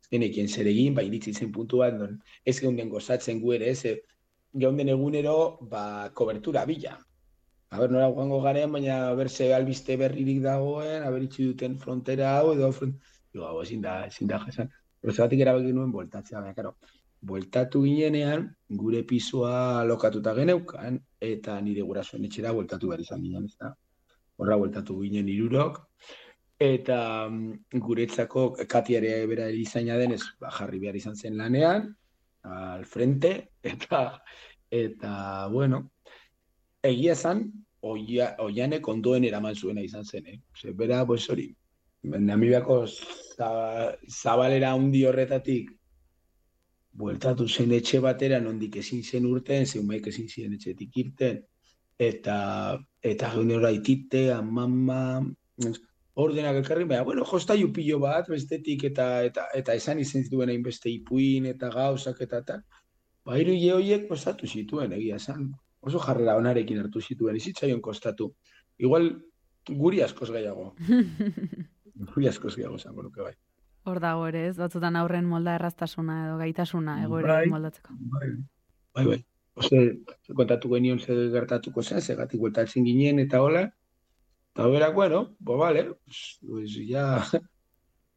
[0.04, 2.14] azkenekien zer egin, ba, iritsi zen puntu bat, non,
[2.46, 3.98] ez geunden gozatzen gu ere, ez, eh,
[4.54, 5.40] geunden egunero,
[5.74, 6.94] ba, kobertura bila.
[7.70, 11.78] A ber, nora guango garen, baina ber ze albiste berririk dagoen, a ber itxi duten
[11.80, 12.96] frontera hau, edo front...
[13.36, 14.70] Jo, hau, ezin da, ezin da, jasan.
[15.02, 16.78] Pero zeratik erabaki nuen bueltatzea, baina, karo,
[17.28, 23.58] bueltatu ginenean, gure pisua lokatuta geneukan, eta nire gurasoen etxera bueltatu behar izan ginen, ez
[23.60, 23.74] da.
[24.38, 25.82] Horra bueltatu ginen irurok,
[26.62, 27.00] eta
[27.30, 31.92] mm, guretzako katiare bera izaina denez, ba, jarri behar izan zen lanean,
[32.48, 33.34] al frente,
[33.74, 34.22] eta,
[34.72, 35.14] eta,
[35.52, 35.84] bueno,
[36.89, 37.47] egia zan,
[37.82, 40.39] oia, oianek ondoen eraman zuena izan zen, eh?
[40.54, 41.52] Ose, bera, pues hori,
[42.04, 42.86] Namibiako
[44.08, 45.71] zabalera handi horretatik,
[46.97, 51.41] bueltatu zen etxe batera, nondik ezin zen urten, zeumaik ezin ziren etxetik irten,
[52.00, 52.38] eta
[53.12, 55.02] eta geunera itite, amama,
[56.17, 60.89] ordenak elkarri, baina, bueno, jostaiu pilo bat, bestetik, eta eta eta esan izan zituen hainbeste
[60.93, 62.60] ipuin, eta gauzak, eta eta,
[63.26, 65.52] ba, hiru horiek postatu zituen, egia esan,
[65.88, 68.34] oso jarrera onarekin hartu zituen, izitzaion kostatu.
[68.78, 69.10] Igual,
[69.67, 70.73] guri askoz gehiago.
[72.13, 73.34] guri askoz gehiago zango nuke bai.
[73.88, 74.58] Hor dago ere, ez?
[74.60, 77.50] Batzutan aurren molda erraztasuna edo gaitasuna egoera Bai.
[77.54, 77.95] moldatzeko.
[78.13, 78.30] Bai,
[78.93, 79.19] bai, bai.
[79.58, 79.80] Ose,
[80.38, 83.63] kontatu genion ze gertatuko zen, zegatik bueltatzen ginen eta hola.
[84.54, 87.08] Eta berak, bueno, bo, vale, pues, pues ya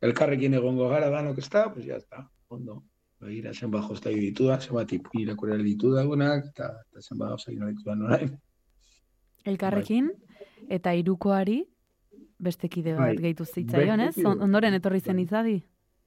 [0.07, 2.83] elkarrekin egongo gara danok ez da, pues ya está, ondo.
[3.21, 7.67] Begira, zenbat jostai ditu da, zenbat ipuin irakurri ditu dagunak, eta, eta zenbat gauza egin
[7.69, 8.31] ditu da orain.
[9.45, 10.09] Elkarrekin,
[10.69, 11.59] eta irukoari,
[12.41, 13.17] beste kide bat Bai.
[13.21, 14.15] gehitu zitzaion, ez?
[14.25, 15.59] On- Ondoren etorri zen izadi.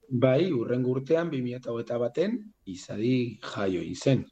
[0.10, 4.26] Bai, urrengo urtean, 2008 baten, izadi jaio izen.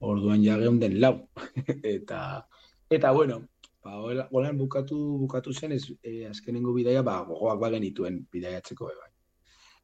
[0.00, 1.28] Orduan ja geunden lau.
[1.94, 2.46] eta,
[2.90, 3.42] eta bueno,
[3.84, 8.86] ba, hola- holan bukatu, bukatu zen, ez, e, azkenengo bidaia, ba, gogoak ba genituen bidaiatzeko
[8.88, 9.09] be bai.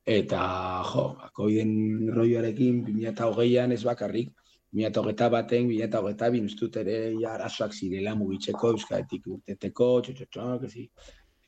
[0.07, 0.41] Eta,
[0.87, 4.29] jo, COVID-en roioarekin, 2008an ez bakarrik,
[4.71, 10.85] 2008 baten, 2008 bin ustut ere, arazoak zirela mugitzeko, euskaetik urteteko, txotxotxo, que si,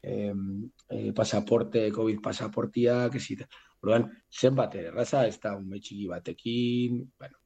[0.03, 0.42] em,
[0.90, 3.47] eh, pasaporte, COVID pasaportiak, ez zita.
[3.83, 7.38] Orduan, zenbat erraza, ez da ume txiki batekin, bueno,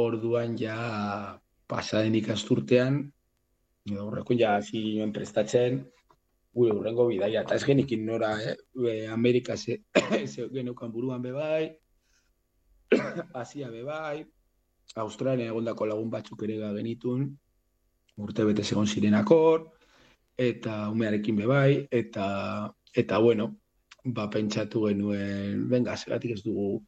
[0.00, 3.02] orduan ja pasaden ikasturtean,
[3.98, 5.82] horrekun ja hasi prestatzen,
[6.52, 8.56] gure urrengo bidaia, eta ez genikin nora, eh?
[8.76, 9.82] E, Amerika ze,
[10.26, 11.72] ze geneukan buruan bebai,
[13.42, 14.24] Asia bebai,
[14.96, 17.30] Australian egondako lagun batzuk ere ga genitun,
[18.20, 19.70] urte bete egon zirenakor,
[20.36, 22.26] eta umearekin bebai, eta,
[22.94, 23.48] eta bueno,
[24.04, 26.82] ba pentsatu genuen, venga, zeratik ez dugu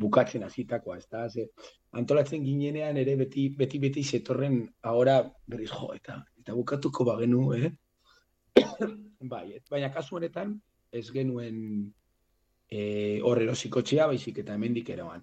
[0.00, 1.50] bukatzen hasitakoa, ez da, ze,
[1.92, 7.70] antolatzen ginenean ere beti, beti, beti zetorren, ahora berriz jo, eta, eta bukatuko bagenu, eh?
[9.20, 10.54] bai, baina kasu honetan,
[10.92, 11.58] ez genuen
[12.70, 15.22] e, hor erosiko txea, baizik eta hemendik eroan.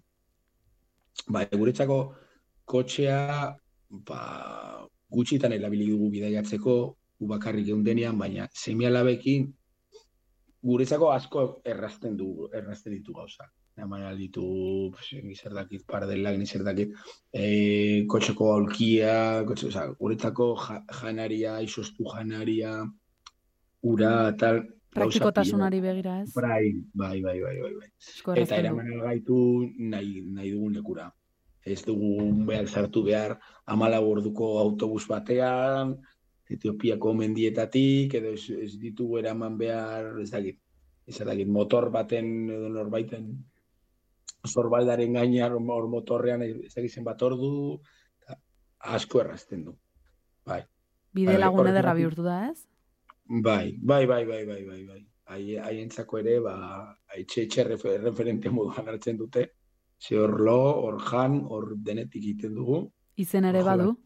[1.34, 2.00] Bai, guretzako
[2.68, 3.20] kotxea,
[4.08, 4.22] ba,
[5.10, 6.76] gutxitan erabili dugu bidaiatzeko,
[7.18, 9.48] gu bakarrik geundenean, baina semialabekin
[10.68, 13.48] guretzako asko errazten du, errazten ditu gauza.
[13.78, 14.44] Eman ditu,
[14.94, 16.96] pues, zer dakit pardelak, zer dakit,
[17.32, 22.74] e, kotxeko aulkia, kotxe, oza, guretzako ja, janaria, izostu janaria,
[23.82, 24.64] ura, tal.
[24.98, 26.32] Praktikotasunari begira, ez?
[26.34, 27.90] Bai, bai, bai, bai, bai, bai.
[28.02, 29.36] Asko Eta eraman gaitu
[29.78, 31.12] nahi, nahi dugun lekura.
[31.62, 35.98] Ez dugu behar sartu behar amala orduko autobus batean,
[36.50, 40.62] Etiopiako mendietatik, edo ez, ez ditugu eraman behar, ez dakit,
[41.06, 43.34] ez dakit, motor baten edo norbaiten
[44.48, 47.82] zorbaldaren gainean hor motorrean ez dakit zenbat ordu,
[48.80, 49.76] asko errazten du.
[50.48, 50.62] Bai.
[51.12, 52.64] Bide lagun ederra horregatik- bihurtu da, ez?
[53.30, 55.02] Bai, bai, bai, bai, bai, bai, bai.
[55.28, 59.50] Hai- Haientzako ere, ba, etxe etxe refer- referente moduan hartzen dute.
[60.00, 62.92] Ze hor lo, hor jan, hor denetik egiten dugu.
[63.18, 63.98] Izen ere badu.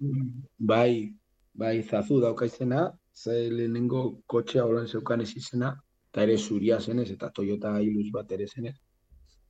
[0.57, 1.13] Bai,
[1.53, 5.75] bai, zazu dauka izena, ze lehenengo kotxea holan zeukan ez izena,
[6.11, 8.77] eta ere zuria zenez, eta Toyota Hilux bat ere zenez.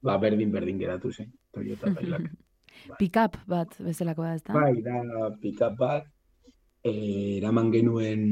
[0.01, 2.25] Ba, berdin-berdin geratu zen, Toyota Hilux.
[2.99, 4.53] Pick-up bat bezalakoa da, ez da?
[4.53, 6.07] Bai, da pick-up bat,
[6.83, 8.23] eraman genuen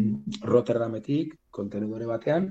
[0.42, 2.50] Rotterdametik, kontenedore batean,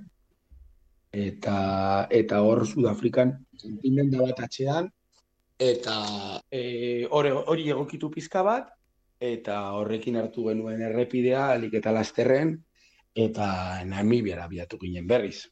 [1.13, 4.89] eta eta hor Sudafrikan sentimenda bat atxean,
[5.59, 5.99] eta
[6.51, 8.71] eh, hori hori egokitu pizka bat,
[9.19, 12.55] eta horrekin hartu genuen errepidea, alik eta lasterren,
[13.15, 15.49] eta Namibiara biatu ginen berriz.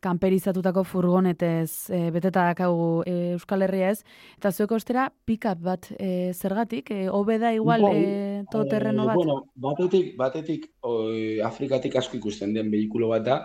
[0.00, 4.02] Kanperizatutako furgonetez e, beteta dakau e, Euskal Herria ez,
[4.38, 9.16] eta zueko ostera pick-up bat e, zergatik, e, hobe da igual Bai, e, todoterreno bat?
[9.20, 13.40] Bueno, batetik, batetik oi, Afrikatik asko ikusten den behikulo bat da,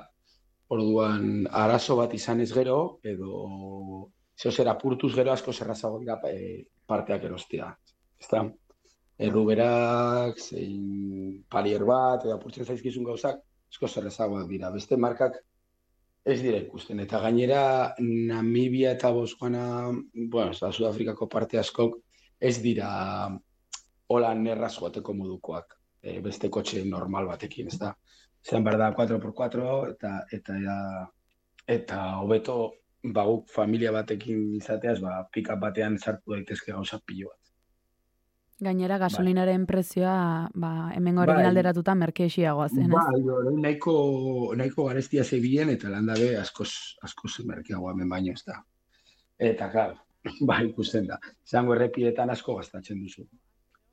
[0.74, 6.66] orduan arazo bat izan ez gero, edo zeo zer apurtuz gero asko zerrazago dira e,
[6.88, 7.72] parteak erostea.
[8.20, 8.44] Ezta?
[9.26, 13.40] Erruberak, zein palier bat, edo apurtzen zaizkizun gauzak,
[13.72, 14.72] asko zerrazagoak dira.
[14.74, 15.38] Beste markak
[16.26, 17.00] ez dira ikusten.
[17.04, 17.62] Eta gainera,
[18.02, 19.66] Namibia eta Botswana,
[20.14, 22.00] bueno, eta Sudafrikako parte askok,
[22.42, 22.90] ez dira
[24.08, 25.78] hola nerraz joateko modukoak.
[26.02, 27.94] E, beste kotxe normal batekin, ez da?
[28.46, 30.58] Zeran behar da 4x4 eta eta
[31.76, 32.58] eta hobeto
[33.16, 37.45] ba guk familia batekin izateaz, ba pick-up batean sartu daitezke gauza pilo bat.
[38.64, 41.50] Gainera gasolinaren prezioa ba, hemen gorekin Bai.
[41.50, 42.94] alderatuta merkexiagoa zen, ez?
[42.96, 43.96] Bai, orain nahiko
[44.56, 46.70] nahiko garestia zebilen eta landabe askoz
[47.04, 48.62] askoz merkeagoa hemen baino ez da.
[49.50, 50.00] Eta claro,
[50.50, 51.20] bai ikusten da.
[51.44, 53.28] Zango errepidetan asko gastatzen duzu.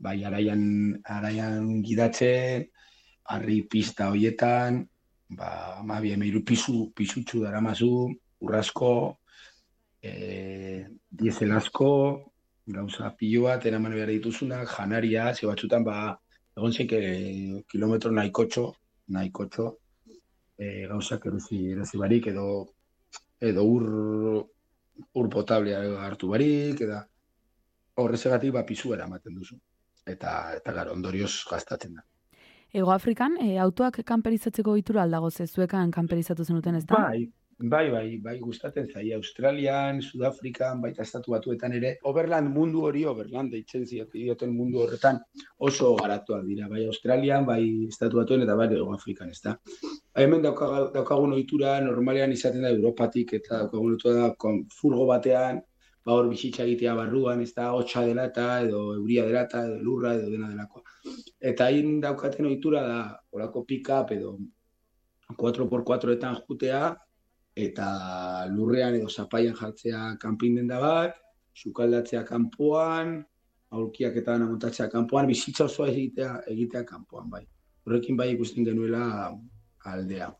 [0.02, 0.62] Bai, araian
[1.10, 2.68] araian gidatzen,
[3.34, 4.84] harri pista hoietan,
[5.34, 8.08] ba, amabi emeiru pisu, pisutxu daramazu,
[8.42, 8.94] urrasko,
[10.02, 11.90] e, diesel asko,
[12.66, 16.16] gauza pilo bat, eraman behar dituzunak, janaria, ze batzutan, ba,
[16.56, 18.66] egon zeik e, kilometro nahikotxo,
[19.08, 19.68] nahikotxo,
[20.58, 22.46] e, gauzak eruzi, eruzi barik, edo,
[23.40, 23.88] edo ur,
[25.18, 27.02] ur potablea hartu barik, eta
[27.98, 29.58] horrezegatik ba, pisu eramaten duzu.
[30.06, 32.06] Eta, eta gara, ondorioz gastatzen da.
[32.72, 36.94] Ego Afrikan, e, autoak kanperizatzeko ohitura aldago ze zuekan kanperizatu zenuten ez da?
[36.94, 37.26] Bai,
[37.62, 39.12] bai, bai, bai, gustatzen zai.
[39.14, 41.96] Australian, Sudafrikan, baita estatu batuetan ere.
[42.10, 45.20] Overland mundu hori, Overland deitzen zioten mundu horretan
[45.58, 46.68] oso garatuak dira.
[46.68, 49.56] Bai, Australian, bai, estatu batuen eta bai, Afrikan, ez da.
[50.14, 55.62] Hemen daukagun ohitura normalean izaten da Europatik eta daukagun ohitura da kon, furgo batean,
[56.04, 59.78] ba hor bizitza egitea barruan, ez da, hotxa dela eta, edo euria dela eta, edo
[59.86, 60.82] lurra, edo dena delakoa.
[61.52, 62.98] Eta hain daukaten ohitura da,
[63.30, 64.36] olako pick-up edo
[65.38, 66.82] 4x4etan jutea,
[67.54, 71.16] eta lurrean edo zapaian jartzea kanpin denda bat,
[71.54, 73.18] sukaldatzea kanpoan,
[73.72, 77.42] aurkiak eta montatzea kanpoan, bizitza osoa egitea, egitea kanpoan, bai.
[77.86, 79.32] Horrekin bai ikusten genuela
[79.84, 80.30] aldea.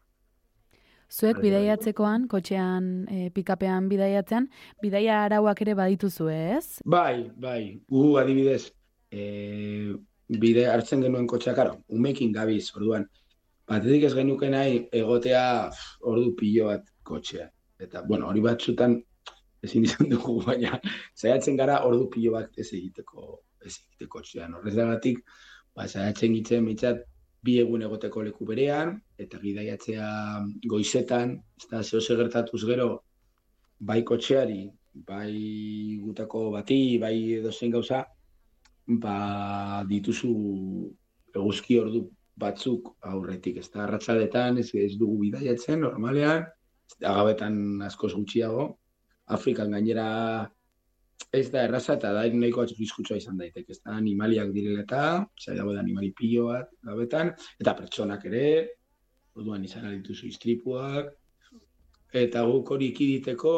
[1.13, 4.47] Zuek bidaiatzekoan, kotxean, e, pikapean bidaiatzean,
[4.81, 6.81] bidaia arauak ere badituzue, ez?
[6.89, 8.71] Bai, bai, gu adibidez,
[9.13, 9.93] e,
[10.41, 13.05] bide hartzen genuen kotxea, karo, umekin gabiz, orduan,
[13.69, 15.45] batetik ez genuke nahi egotea
[16.09, 17.49] ordu pilo bat kotxea.
[17.83, 18.99] Eta, bueno, hori batzutan
[19.63, 20.79] ezin izan dugu, baina
[21.15, 24.59] saiatzen gara ordu pilo bat ez egiteko, ez egiteko kotxean.
[24.59, 25.23] Horrezagatik,
[25.75, 27.03] ba, saiatzen gitzen mitzat
[27.43, 30.09] bi egun egoteko leku berean, eta gidaiatzea
[30.71, 32.89] goizetan, ez da, zeo gertatuz gero,
[33.83, 34.63] bai kotxeari,
[35.09, 38.05] bai gutako bati, bai edozein gauza,
[39.03, 40.33] ba dituzu
[41.35, 42.05] eguzki ordu
[42.39, 46.47] batzuk aurretik, ez da, arratzaletan ez, ez dugu bidaiatzen, normalean,
[46.93, 47.57] ez da, gabetan
[47.89, 48.67] askoz gutxiago,
[49.33, 50.51] Afrikan gainera
[51.33, 55.03] ez da erraza eta da nahiko arriskutsua izan daiteke, ez da, animaliak direla eta,
[55.41, 58.47] zai dago da animali pilo bat gabetan, eta pertsonak ere,
[59.39, 61.13] orduan izan dituzu istripuak,
[62.13, 63.55] eta guk hori ikiditeko,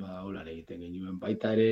[0.00, 1.70] ba, hola egiten genuen, baita ere,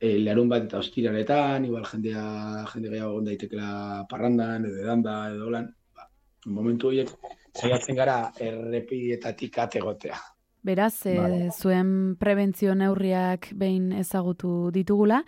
[0.00, 2.24] e, larun bat eta ostiraretan, igual jendea,
[2.72, 3.72] jende gehiago egon daitekela
[4.10, 6.08] parrandan, edo edanda, edo holan, ba,
[6.46, 7.12] momentu horiek
[7.54, 10.18] saiatzen gara errepidietatik ategotea.
[10.62, 15.22] Beraz, e, zuen prebentzio neurriak behin ezagutu ditugula,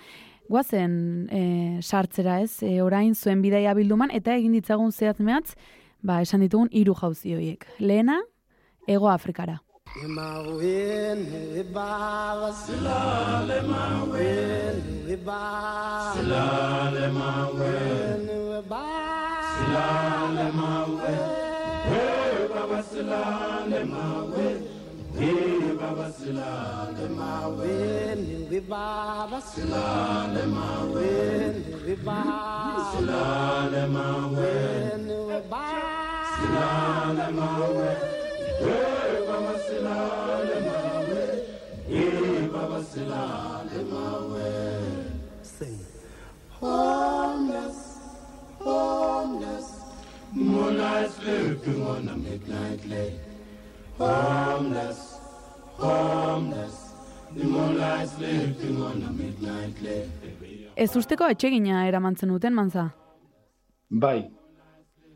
[0.50, 1.42] guazen e,
[1.80, 5.54] sartzera ez, e, orain zuen bidaia bilduman, eta egin ditzagun zehatz mehatz,
[6.02, 7.66] ba, esan ditugun hiru jauzi horiek.
[7.78, 8.20] Lehena,
[8.88, 9.60] Ego Afrikara.
[10.02, 11.64] Emawene
[22.54, 24.68] baba silale mawene
[25.80, 35.18] baba silale mawene baba silale mawene baba silale mawene Hey baba silale mawene
[35.50, 35.84] baba
[36.36, 38.08] silale mawene
[39.28, 41.38] baba silale mawene
[42.52, 45.10] baba silale mawene
[45.42, 45.78] Sing.
[46.60, 46.99] Homeless,
[50.32, 53.18] moonlight sleeping on a midnight lake.
[53.98, 55.18] Homeless,
[55.76, 56.94] homeless,
[57.36, 60.08] the moonlight sleeping on a midnight lake.
[60.76, 62.86] Ez usteko etxegina eramantzen duten, manza?
[63.90, 64.30] Bai,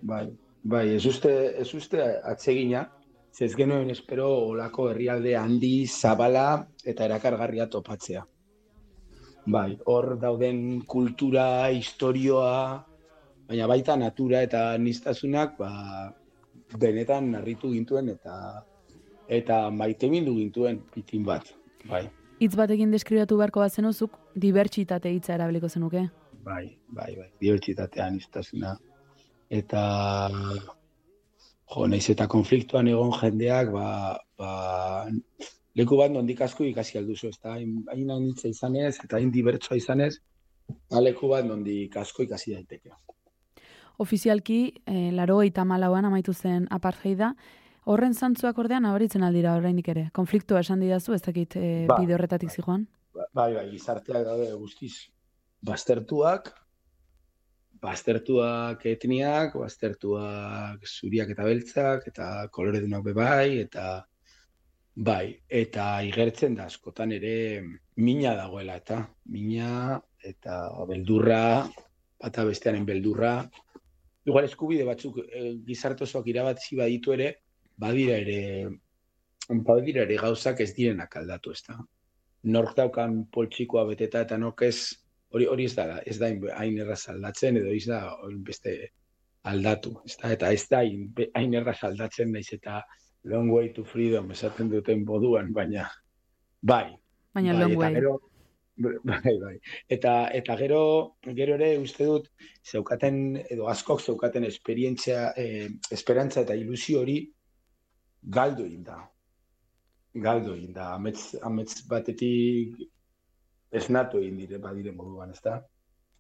[0.03, 0.27] bai,
[0.63, 2.89] bai, ez uste, ez uste atsegina,
[3.41, 8.25] ez genuen espero olako herrialde handi, zabala eta erakargarria topatzea.
[9.47, 12.85] Bai, hor dauden kultura, historioa,
[13.49, 15.71] baina baita natura eta niztasunak, ba,
[16.81, 18.37] benetan narritu gintuen eta
[19.29, 21.49] eta maite mindu gintuen pitin bat.
[21.89, 22.07] Bai,
[22.43, 26.09] Hitz batekin deskribatu beharko bat zenuzuk, dibertsitate hitza erabiliko zenuke.
[26.45, 28.75] bai, bai, bai, dibertsitatea niztasuna.
[29.49, 29.85] Eta,
[31.73, 33.87] jo, naiz eta konfliktuan egon jendeak, ba,
[34.37, 34.51] ba,
[35.79, 39.79] leku bat nondik asko ikasi alduzu, ez da, hain hain anitza izanez, eta hain dibertsoa
[39.81, 40.19] izanez,
[40.69, 42.93] ba, leku bat nondik asko ikasi daiteke.
[43.99, 47.35] Ofizialki, e, laro eta malauan amaitu zen apartheida,
[47.85, 50.09] horren zantzuak ordean nabaritzen aldira oraindik ere.
[50.13, 52.57] Konfliktua esan didazu, ez dakit e, Ba, bide horretatik bai.
[52.57, 52.87] zijoan.
[53.15, 54.95] Ba- bai, bai, gizarteak daude guztiz
[55.65, 56.51] baztertuak,
[57.85, 64.05] baztertuak etniak, baztertuak zuriak eta beltzak, eta koloredunak be bai, eta
[64.97, 67.63] bai, eta igertzen da askotan ere
[67.97, 71.67] mina dagoela, eta mina eta beldurra,
[72.23, 73.35] bata bestearen beldurra,
[74.27, 77.31] igual eskubide batzuk e, gizarte osoak irabatzi baditu ere,
[77.77, 78.69] badira ere,
[79.49, 81.79] badira ere gauzak ez direnak aldatu, ez da
[82.45, 84.77] nork daukan poltsikoa beteta eta nork ez
[85.33, 88.03] hori hori ez da ez da hain- erraz aldatzen edo ez da
[88.45, 88.75] beste
[89.45, 90.33] aldatu, ez da?
[90.33, 90.83] Eta ez da
[91.35, 92.83] hain erraz aldatzen naiz eta
[93.25, 95.89] long way to freedom esaten duten moduan, baina
[96.63, 96.93] bai,
[97.35, 97.95] Baina bai, long way.
[97.95, 98.21] gero
[98.77, 99.55] bai, bai.
[99.89, 100.81] Eta eta gero
[101.37, 102.29] gero ere uste dut
[102.67, 107.19] zeukaten edo askok zeukaten esperientzia eh, esperantza eta ilusio hori
[108.23, 108.99] galdu egin da.
[110.15, 110.95] Galdu egin da.
[110.95, 112.77] Amets, amets batetik
[113.75, 115.61] esnatu egin dire badire moduan, ezta?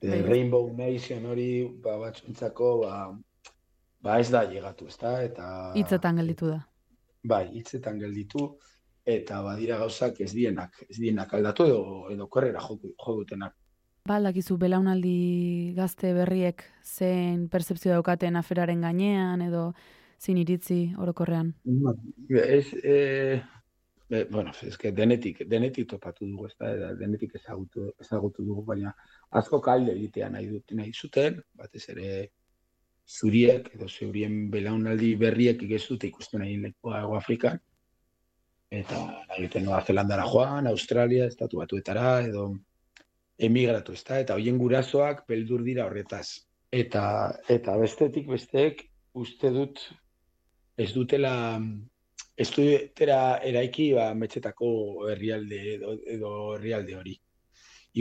[0.03, 0.23] E, Bai.
[0.23, 2.95] Rainbow Nation hori ba batzuntzako ba
[4.05, 5.23] ba ez da llegatu, ezta?
[5.25, 6.61] Eta Hitzetan gelditu da.
[7.25, 8.59] bai, hitzetan gelditu
[9.05, 11.83] eta badira gauzak ez dienak, ez dienak aldatu edo
[12.15, 13.55] edo korrera jo, jo dutenak.
[14.05, 19.73] Ba, aldakizu belaunaldi gazte berriek zein percepzio daukaten aferaren gainean edo
[20.21, 21.55] zin iritzi orokorrean.
[22.29, 23.43] Ez, e,
[24.09, 28.93] e, bueno, ez que denetik, denetik topatu dugu, ez da, denetik ezagutu, ezagutu dugu, baina
[29.41, 32.09] asko kalde egitea nahi dut nahi zuten, batez ere
[33.05, 37.61] zuriek edo zeurien belaunaldi berriek ez dute ikusten nahi lekoa Afrikan,
[38.75, 39.01] eta
[39.39, 42.49] duten Nueva Zelandara joan, Australia, estatu batuetara, edo
[43.39, 46.27] emigratu, ez da, eta hoien gurasoak beldur dira horretaz.
[46.75, 47.05] Eta,
[47.49, 49.81] eta bestetik besteek uste dut
[50.77, 51.35] ez dutela
[52.37, 54.71] ez dutera eraiki ba, metxetako
[55.13, 57.15] herrialde edo, edo herrialde hori.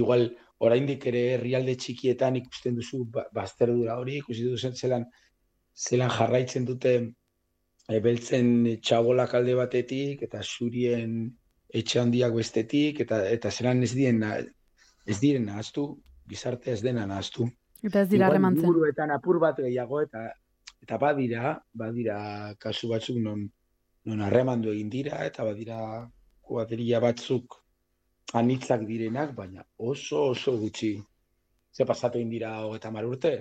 [0.02, 0.32] Igual,
[0.66, 5.06] oraindik ere herrialde txikietan ikusten duzu ba- bazterdura hori, ikusi duzen zelan,
[5.78, 6.96] zelan jarraitzen dute
[7.90, 8.50] e, beltzen
[8.82, 11.32] txabolak alde batetik, eta zurien
[11.74, 14.24] etxe handiak bestetik, eta, eta zelan ez diren,
[15.10, 15.88] ez diren nahaztu,
[16.30, 17.48] gizarte ez dena nahaztu.
[17.84, 18.64] Eta ez dira Igual harremantzen.
[18.64, 20.30] liburuetan apur bat gehiago eta
[20.84, 22.18] eta badira, badira
[22.60, 23.44] kasu batzuk non
[24.06, 25.80] non harremandu egin dira eta badira
[26.42, 27.60] kuadrilla batzuk
[28.34, 30.94] anitzak direnak, baina oso oso gutxi.
[31.72, 33.34] Ze pasatu egin dira hogeita hamar urte?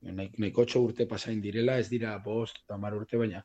[0.00, 3.42] Nahi, nahikotxo urte pasain direla, ez dira bost eta hamar urte, baina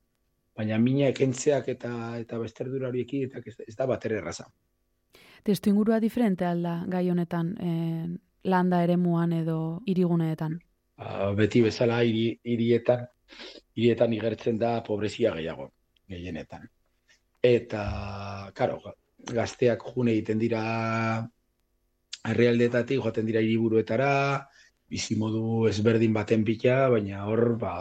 [0.56, 1.92] baina mina ekentzeak eta
[2.22, 4.46] eta besterdura hori ekietak ez, ez da batere erraza.
[5.44, 8.08] Testu ingurua diferente alda gai honetan eh,
[8.44, 10.58] landa eremuan edo iriguneetan.
[10.98, 13.04] Ba, beti bezala hiri, hirietan
[13.76, 15.70] hirietan igertzen da pobrezia gehiago
[16.10, 16.70] gehienetan.
[17.46, 17.82] Eta,
[18.58, 18.80] karo,
[19.34, 20.62] gazteak june egiten dira
[22.26, 24.12] herrialdeetatik joaten dira hiriburuetara,
[24.90, 27.76] bizimodu ezberdin baten bila, baina hor, ba,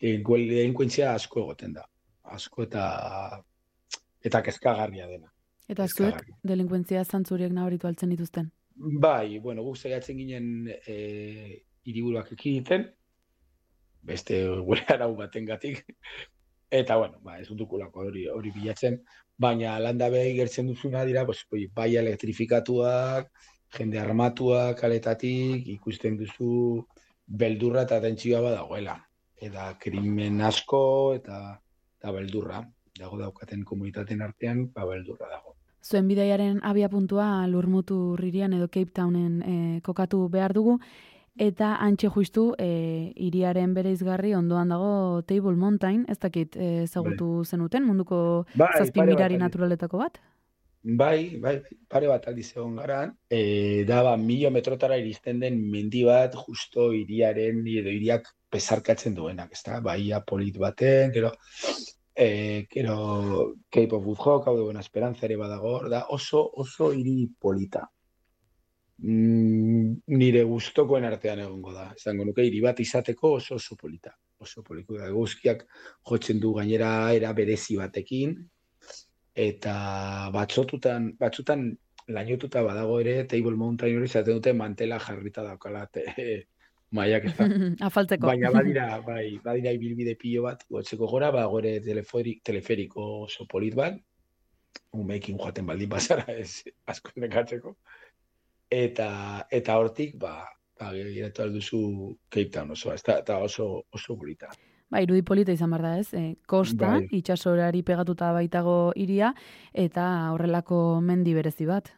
[0.00, 1.86] delinkuentzia asko egoten da.
[2.36, 2.86] Asko eta
[4.24, 5.30] eta kezkagarria dena.
[5.72, 8.50] Eta zuek delinkuentzia zantzuriek nabaritu altzen dituzten.
[8.74, 10.96] Bai, bueno, guk saiatzen ginen e,
[11.84, 12.86] hiriburuak ekiditen,
[14.02, 15.82] beste gure arau batengatik.
[16.72, 18.96] Eta, bueno, ba, ez dukulako hori, hori bilatzen,
[19.36, 21.44] baina landa behi gertzen duzuna dira, pues,
[21.76, 23.28] bai elektrifikatuak,
[23.76, 26.84] jende armatuak kaletatik, ikusten duzu
[27.26, 28.96] beldurra eta tentsioa badagoela.
[29.42, 30.84] Eta krimen asko
[31.16, 31.58] eta,
[31.98, 32.62] eta beldurra.
[32.98, 35.56] Dago daukaten komunitateen artean, ba, beldurra dago.
[35.82, 40.76] Zuen bidaiaren abia puntua lurmutu ririan edo Cape Townen eh, kokatu behar dugu,
[41.34, 47.86] eta antxe justu eh, iriaren bereizgarri ondoan dago Table Mountain, ez dakit eh, ezagutu zenuten,
[47.88, 50.20] munduko Bai, zazpi mirari naturaletako bat?
[50.84, 53.12] Bai, bai, pare bat aldiz egon garan.
[53.30, 59.52] E, da, ba, milo metrotara iristen den mendi bat justo hiriaren edo hiriak pesarkatzen duenak,
[59.54, 59.78] ezta?
[59.80, 61.30] Baia polit baten, gero
[62.16, 62.96] e, gero
[63.70, 67.84] Cape of Good Hope, hau duena esperantza ere badago, da oso, oso hiri polita.
[69.02, 71.92] Mm, nire gustokoen artean egongo da.
[71.94, 74.16] Esango nuke hiri bat izateko oso oso polita.
[74.42, 75.12] Oso poliko da.
[75.14, 75.62] Guzkiak
[76.10, 78.34] jotzen du gainera era berezi batekin
[79.34, 79.74] eta
[80.32, 81.70] batzotutan batzutan
[82.08, 86.04] lainotuta badago ere Table Mountain hori izaten dute mantela jarrita daukala te,
[86.96, 87.34] maiak ez.
[87.88, 88.26] Afaltzeko.
[88.26, 93.76] Baina badira, bai, badira ibilbide pilo bat, gotzeko gora, ba, gore teleferik, teleferiko oso polit
[93.78, 93.98] bat,
[94.96, 97.76] umeekin joaten baldin bazara, ez asko nekatzeko.
[98.72, 99.08] Eta,
[99.52, 100.36] eta hortik, ba,
[100.80, 101.80] ba, geratu alduzu
[102.28, 104.52] Cape Town oso, ez eta oso, oso polita.
[104.92, 107.06] Ba, irudi polita izan behar da ez, e, kosta, Bai.
[107.16, 109.32] itxasorari pegatuta baitago iria,
[109.72, 111.88] eta horrelako mendi berezi bat.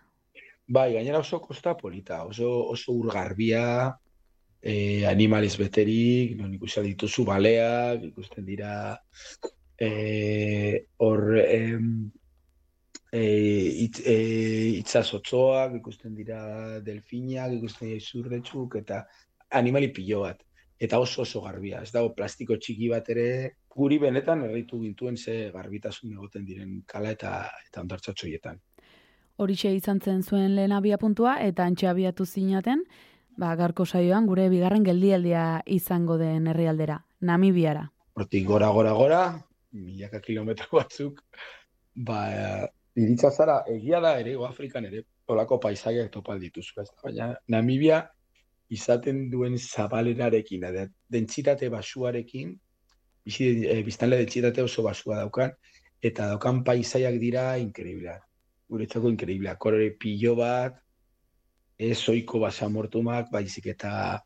[0.66, 3.64] Bai, gainera oso kosta polita, oso, oso urgarbia,
[4.62, 8.70] eh, animales beterik, non ikusten dituzu baleak, ikusten dira
[9.76, 11.90] eh, hor em,
[13.10, 19.02] eh, itz, eh, itzazotzoak, ikusten dira delfinak, ikusten dira izurretxuk, eta
[19.50, 20.40] animali pilo bat.
[20.80, 23.26] Eta oso oso garbia, ez dago plastiko txiki bat ere,
[23.70, 28.60] guri benetan erritu gintuen ze garbitasun egoten diren kala eta eta ondartzatxoietan.
[29.36, 32.84] Horixe izan zen zuen lehen abia puntua, eta antxe abiatu zinaten,
[33.36, 37.90] ba, garko saioan gure bigarren geldialdia izango den herrialdera, Namibiara.
[38.14, 39.22] hortik gora gora gora,
[39.72, 41.22] milaka kilometro batzuk,
[41.94, 47.00] ba, iritsa zara, egia da ere, Afrikan ere, olako paisaiak topal dituzu, ez da?
[47.02, 48.04] Baina Namibia
[48.72, 52.54] izaten duen zabalerarekin, da, dentsitate basuarekin,
[53.24, 55.52] bizi, e, biztanle dentsitate oso basua daukan,
[56.02, 58.24] eta daukan paisaiak dira inkreibleak.
[58.68, 60.76] Guretzako inkreibleak, kolore pilo bat,
[61.78, 64.20] ez oiko basamortumak, baizik eta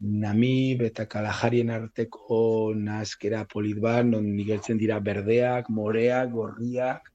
[0.00, 7.10] Namib eta Kalajarien arteko nazkera polit bat, non igeltzen dira berdeak, moreak, gorriak,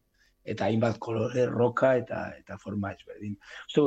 [0.46, 3.34] eta hainbat kolore roka eta eta forma ezberdin.
[3.66, 3.82] Uste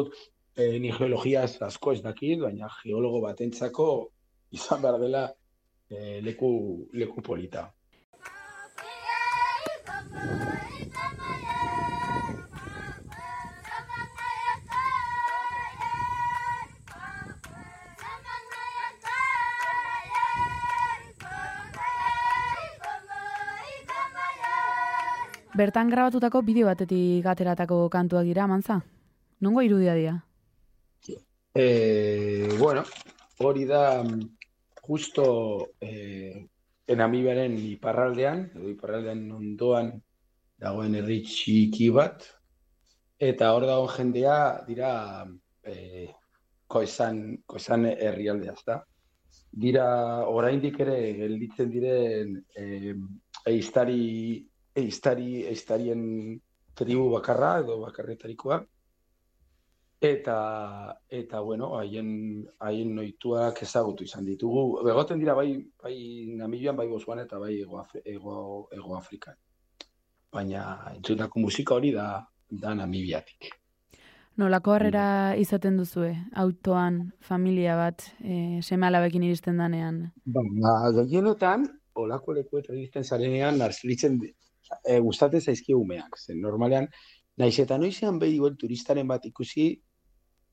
[0.58, 3.88] eh, ni geologiaz asko ez dakit, baina geologo batentzako
[4.50, 5.24] izan behar dela
[5.90, 6.50] eh, leku,
[6.92, 7.68] leku polita.
[25.58, 28.78] Bertan grabatutako bideo batetik ateratako kantuak dira, mantza?
[29.42, 30.27] Nongo irudia dira?
[31.54, 32.84] Eh, bueno,
[33.38, 34.20] hori da mm,
[34.82, 36.46] justo eh,
[36.88, 39.90] Namibiaren iparraldean, edo iparraldean ondoan
[40.58, 42.24] dagoen herri txiki bat,
[43.18, 44.38] eta hor dagoen jendea
[44.68, 44.92] dira
[45.64, 46.08] eh,
[46.66, 48.78] koizan, koizan herrialdea, ezta?
[49.52, 49.88] Dira
[50.28, 52.94] oraindik ere gelditzen diren eh,
[53.52, 54.00] eiztari,
[54.76, 56.02] eiztari, eiztarien
[56.78, 58.62] tribu bakarra edo bakarretarikoa,
[60.00, 64.78] Eta, eta bueno, haien, haien noituak ezagutu izan ditugu.
[64.86, 65.94] Begoten dira bai, bai
[66.38, 69.34] Namibian, bai Botswana eta bai Ego, Ego, Ego Afrikan.
[70.30, 73.50] Baina entzutako musika hori da, da Namibiatik.
[74.38, 80.12] Nolako harrera izaten duzue, autoan, familia bat, e, seme alabekin iristen danean.
[80.22, 81.66] Baina gehienetan,
[81.98, 86.20] olako lekuetan iristen zarenean, narzilitzen e, gustatzen zaizkie umeak.
[86.22, 86.86] Zen normalean,
[87.36, 89.72] naiz eta noizean behi turistaren bat ikusi,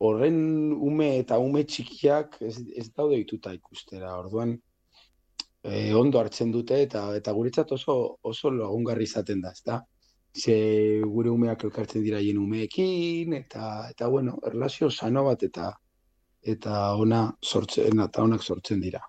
[0.05, 0.37] horren
[0.73, 4.13] ume eta ume txikiak ez, ez daude ituta ikustera.
[4.19, 4.55] Orduan,
[5.63, 7.97] e, ondo hartzen dute eta eta guretzat oso
[8.33, 9.81] oso lagungarri izaten da, ezta?
[10.35, 10.55] Ze
[11.15, 15.71] gure umeak elkartzen dira hien umeekin eta eta bueno, erlazio sano bat eta
[16.53, 19.01] eta ona sortzen eta onak sortzen dira.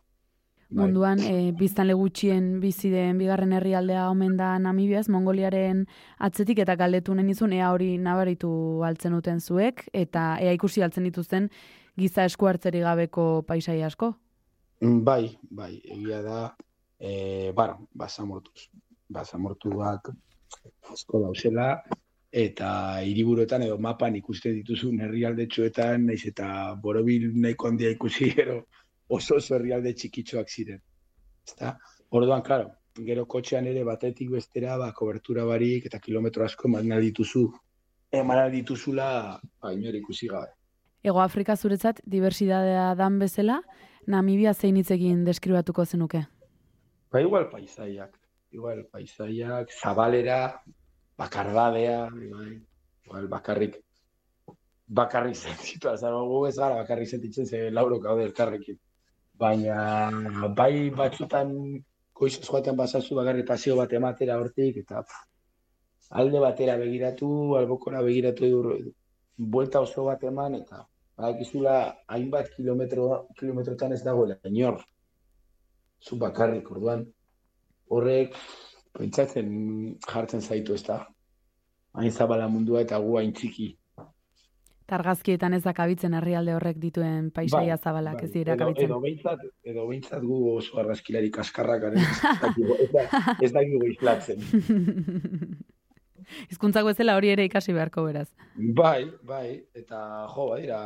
[0.68, 0.82] Bai.
[0.82, 5.84] Munduan, e, biztanle gutxien bizi den bigarren herrialdea omen da Namibiaz, Mongoliaren
[6.18, 11.50] atzetik eta galdetu nizun, ea hori nabaritu altzen duten zuek, eta ea ikusi altzen dituzten
[11.96, 14.16] giza esku hartzeri gabeko paisai asko.
[14.80, 16.40] Mm, Bai, bai, egia da,
[16.98, 18.66] e, bar, basamortuz,
[19.08, 20.10] basamortuak
[20.90, 21.76] asko dauzela,
[22.32, 28.64] eta hiriburuetan edo mapan ikusten dituzun herrialdetxoetan, naiz eta borobil nahiko handia ikusi gero
[29.08, 30.82] oso oso herrialde txikitxoak ziren.
[31.46, 31.76] Ezta?
[32.10, 32.70] Orduan, claro,
[33.06, 37.46] gero kotxean ere batetik bestera, ba, kobertura barik eta kilometro asko eman dituzu,
[38.12, 40.54] eman dituzula, ba, ikusi gabe.
[41.02, 43.60] Ego Afrika zuretzat diversidadea dan bezala,
[44.06, 46.20] Namibia zein hitzekin deskribatuko zenuke.
[47.10, 48.12] Ba, igual paisaiak,
[48.54, 50.62] igual paisaiak, zabalera,
[51.18, 52.52] bakardadea, igual,
[53.04, 53.80] igual bakarrik,
[54.86, 58.78] bakarrik sentitu, ez gara bakarrik sentitzen ze lauro gaude elkarrekin.
[59.38, 61.52] Baina bai batzutan
[62.16, 65.24] goiz joaten bazazu bagarri paseo bat ematera hortik, eta pff,
[66.10, 67.28] alde batera begiratu,
[67.58, 68.68] albokora begiratu dur,
[69.36, 71.76] buelta oso bat eman, eta badakizula
[72.12, 74.80] hainbat kilometro, kilometrotan ez dagoela, inor.
[76.00, 77.04] Zu bakarrik, orduan,
[77.88, 78.36] horrek,
[78.96, 79.50] pentsatzen
[80.06, 81.02] jartzen zaitu ez da.
[81.96, 83.70] Hain zabala mundua eta gu hain txiki.
[84.86, 88.24] Targazkietan ez dakabitzen herrialde horrek dituen paisaia Bai, zabalak bai.
[88.28, 88.84] ez dira Edo, kabitzen.
[88.86, 91.98] edo behintzat, edo behintzat gu oso argazkilari kaskarrak garen,
[92.84, 93.08] ez da-
[93.42, 94.38] ez dakigu islatzen.
[96.50, 98.28] Hizkuntzako ez dela hori ere ikasi beharko beraz.
[98.78, 100.00] Bai, bai, eta
[100.34, 100.80] jo, badira,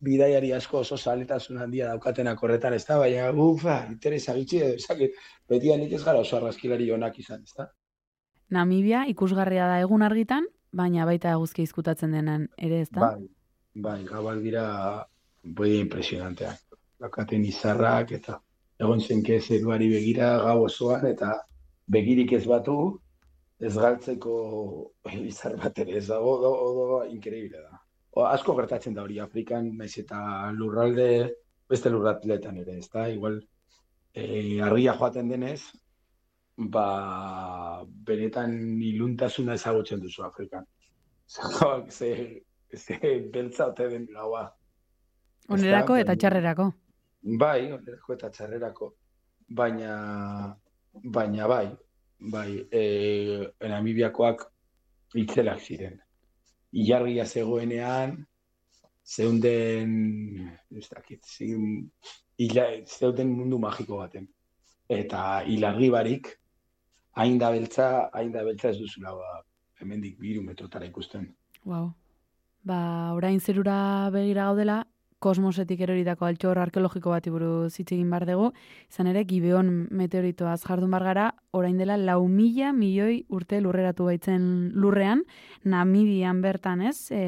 [0.00, 5.16] bidaiari asko oso zaletasun handia daukatenak horretan, ez da, baina ufa, interesa gitxi, ezakit,
[5.50, 7.68] beti nik ez gara oso argazkilari onak izan, ez da?
[8.52, 13.12] Namibia ikusgarria da egun argitan, baina baita eguzki izkutatzen denan ere ez da?
[13.12, 13.28] Bai,
[13.86, 14.64] bai, gabal dira,
[15.42, 16.78] bai, impresionanteak.
[17.02, 18.38] Daukaten izarrak, eta
[18.82, 21.34] egon zenke zeruari begira gau osoan, eta
[21.92, 22.76] begirik ez batu,
[23.62, 24.34] ez galtzeko
[25.32, 27.80] izar bat ere, ez dago, dago, dago, inkreíble da.
[28.12, 30.18] O, asko gertatzen da hori Afrikan, naiz eta
[30.56, 31.08] lurralde,
[31.70, 33.38] beste lurraldeetan ere, ez da, igual,
[34.12, 35.62] e, argia joaten denez,
[36.56, 40.66] ba, benetan iluntasuna ezagutzen duzu Afrikan.
[41.88, 42.42] ze,
[42.76, 44.50] ze beltza ote den gaua.
[45.48, 46.72] Onerako eta txarrerako.
[47.38, 48.94] Bai, onerako eta txarrerako.
[49.48, 50.56] Baina,
[50.92, 51.66] baina bai,
[52.18, 52.82] bai, e,
[53.68, 54.44] Namibiakoak
[55.14, 55.98] itzelak ziren.
[56.72, 58.16] Ilargia zegoenean,
[59.04, 59.90] zeunden,
[60.70, 61.90] ez dakit, zeun,
[62.38, 64.28] ila, zeuden mundu magiko baten.
[64.88, 66.30] Eta ilargi barik,
[67.14, 69.42] hain da beltza, hain da beltza ez duzula, ba,
[69.80, 71.28] hemendik biru metrotara ikusten.
[71.64, 71.92] Wow.
[72.64, 74.82] Ba, orain zerura begira gaudela,
[75.22, 78.48] kosmosetik eroritako altxor arkeologiko bati buruz hitz egin bar dugu,
[78.90, 84.44] izan ere Gibeon meteoritoaz jardun bar gara, orain dela lau mila milioi urte lurreratu baitzen
[84.74, 85.22] lurrean,
[85.64, 87.22] Namibian bertan ez, e,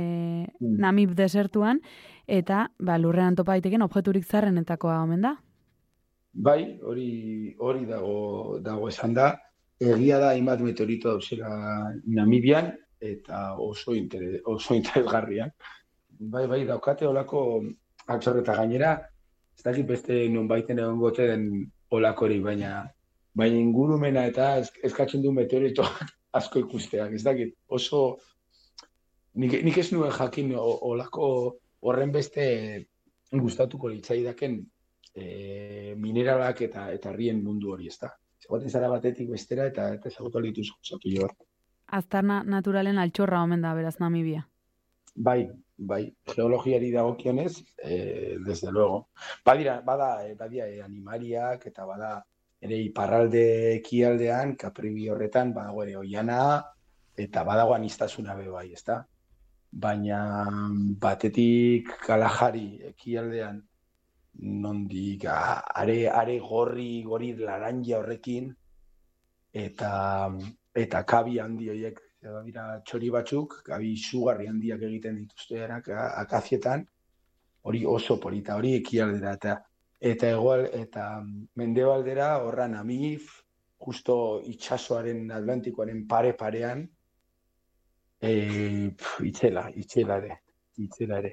[0.60, 0.78] Mm.
[0.80, 1.80] Namib desertuan,
[2.26, 5.36] eta ba, lurrean topa daiteken objekturik zarrenetakoa omen da.
[6.32, 9.38] Bai, hori hori dago dago esan da.
[9.80, 11.50] Egia da hainbat meteorito dauzela
[12.06, 12.70] Namibian
[13.00, 15.54] eta oso intere, oso interesgarriak.
[16.18, 17.64] Bai, bai, daukate olako
[18.06, 18.94] atxorreta gainera,
[19.56, 21.48] ez dakit beste nonbaiten egon den
[21.90, 22.84] olakori, baina
[23.34, 24.48] baina ingurumena eta
[24.86, 25.84] eskatzen du meteorito
[26.38, 28.18] asko ikusteak, ez dakit, oso
[29.34, 31.28] nik, nik ez nuen jakin olako
[31.84, 32.46] horren beste
[33.34, 34.60] gustatuko litzaidaken
[35.14, 38.12] e, mineralak eta eta herrien mundu hori, ezta?
[38.44, 41.46] Zegoaten zara batetik bestera eta eta ezagutu ahal dituzu zapillo bat.
[41.98, 44.44] Aztarna naturalen altxorra omen da beraz Namibia.
[45.14, 46.02] Bai, bai,
[46.34, 49.08] geologiari dagokionez, eh, desde luego.
[49.44, 52.12] Badira, bada, eh, badia eh, animaliak eta bada
[52.60, 53.44] ere iparralde
[53.76, 56.40] ekialdean, kapribi horretan, badago ere oiana
[57.16, 59.04] eta badago anistasuna be bai, ezta?
[59.70, 60.18] Baina
[61.00, 63.62] batetik Kalahari ekialdean
[64.40, 68.50] nondik are, are gorri, gori laranja horrekin
[69.52, 69.92] eta
[70.74, 76.86] eta kabi handi horiek edo dira txori batzuk, kabi izugarri handiak egiten dituzte erak akazietan,
[77.68, 79.58] hori oso polita, hori ekialdera eta
[80.00, 81.04] eta egoal eta
[81.60, 83.28] mendebaldera horra Namib,
[83.86, 84.16] justo
[84.48, 86.84] itsasoaren Atlantikoaren pare parean,
[88.20, 90.38] e, pf, itzela, itzela ere,
[90.80, 91.32] itzela ere.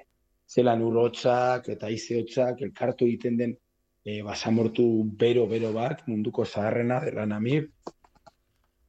[0.52, 3.54] Zelan urrotzak eta ize hotzak elkartu egiten den
[4.04, 4.86] e, basamortu
[5.18, 7.70] bero-bero bat, munduko zaharrena dela Namib,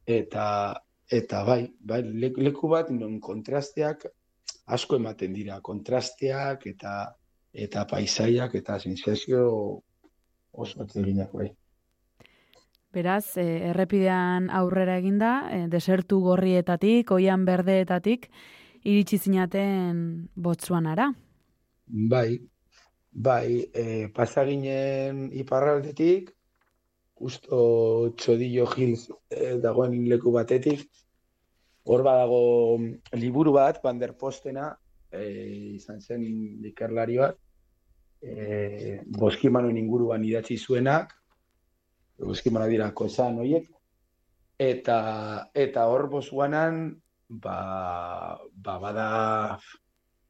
[0.07, 0.47] eta
[1.13, 4.07] eta bai, bai le- leku bat non kontrasteak
[4.67, 6.95] asko ematen dira, kontrasteak eta
[7.53, 9.43] eta paisaiak eta sensazio
[10.53, 11.51] oso atseginak bai.
[12.93, 18.29] Beraz, e, errepidean aurrera eginda, e, desertu gorrietatik, oian berdeetatik,
[18.85, 21.13] iritsi zinaten Botsuanara.
[21.93, 22.41] Bai,
[23.13, 26.31] bai, e, pasaginen iparraldetik,
[27.21, 30.87] justo Txodillo Hills e, dagoen leku batetik,
[31.85, 32.81] hor badago
[33.13, 34.71] liburu bat, Van der Postena,
[35.13, 35.21] e,
[35.77, 36.25] izan zen
[36.65, 37.37] ikerlari bat,
[38.25, 41.13] e, boskimanoen inguruan idatzi zuenak,
[42.25, 43.69] boskimano dira kozan horiek,
[44.57, 44.99] eta,
[45.53, 46.87] eta hor Botswanan,
[47.29, 49.09] ba, ba, bada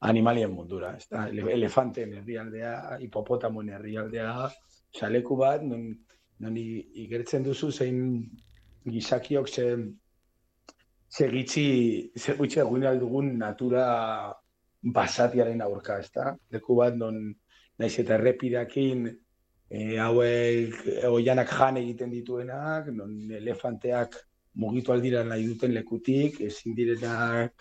[0.02, 4.50] animalien mundura, ez da, Ele- elefanten herrialdea, hipopotamoen herrialdea,
[4.98, 5.84] xaleku bat, non,
[6.42, 8.00] non igertzen duzu zein
[8.84, 9.66] gizakiok ze,
[11.08, 11.66] ze gitxi,
[12.16, 13.86] ze gutxi egun dugun natura
[14.82, 16.32] basatiaren aurka, ez da?
[16.50, 17.22] Leku bat non
[17.78, 19.06] naiz eta errepideakin
[19.70, 24.18] e, hauek e, oianak jan egiten dituenak, non elefanteak
[24.58, 27.54] mugitu aldira nahi duten lekutik, ezin direnak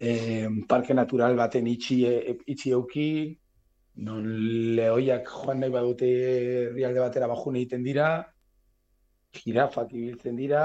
[0.00, 2.00] e, parke natural baten itxi,
[2.46, 3.10] itxi euki,
[4.06, 4.26] non
[4.78, 8.08] lehoiak joan nahi badute herrialde batera bajun egiten dira,
[9.38, 10.64] jirafak ibiltzen dira,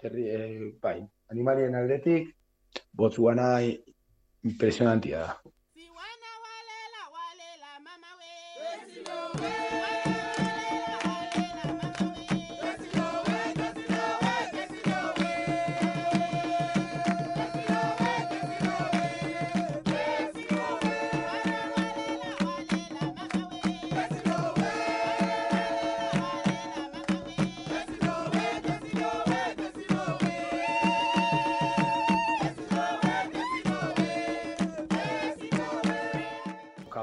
[0.00, 0.98] terri, e, bai,
[1.32, 2.34] animalien aldetik,
[2.92, 3.48] botzuana
[4.44, 5.54] impresionantia da.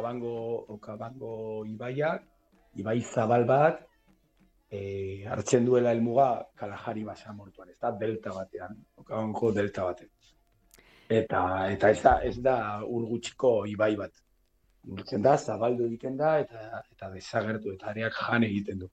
[0.05, 2.21] Okabango, Okabango ibaiak,
[2.77, 3.79] ibai zabal bat,
[4.69, 10.11] e, hartzen duela helmuga Kalahari basa mortuan, ez da delta batean, Okabango delta batean.
[11.09, 11.41] Eta,
[11.71, 14.13] eta ez da, ez da urgutxiko ibai bat.
[14.85, 18.91] Urtzen da, zabaldu egiten da, eta, eta desagertu, eta areak jan egiten du.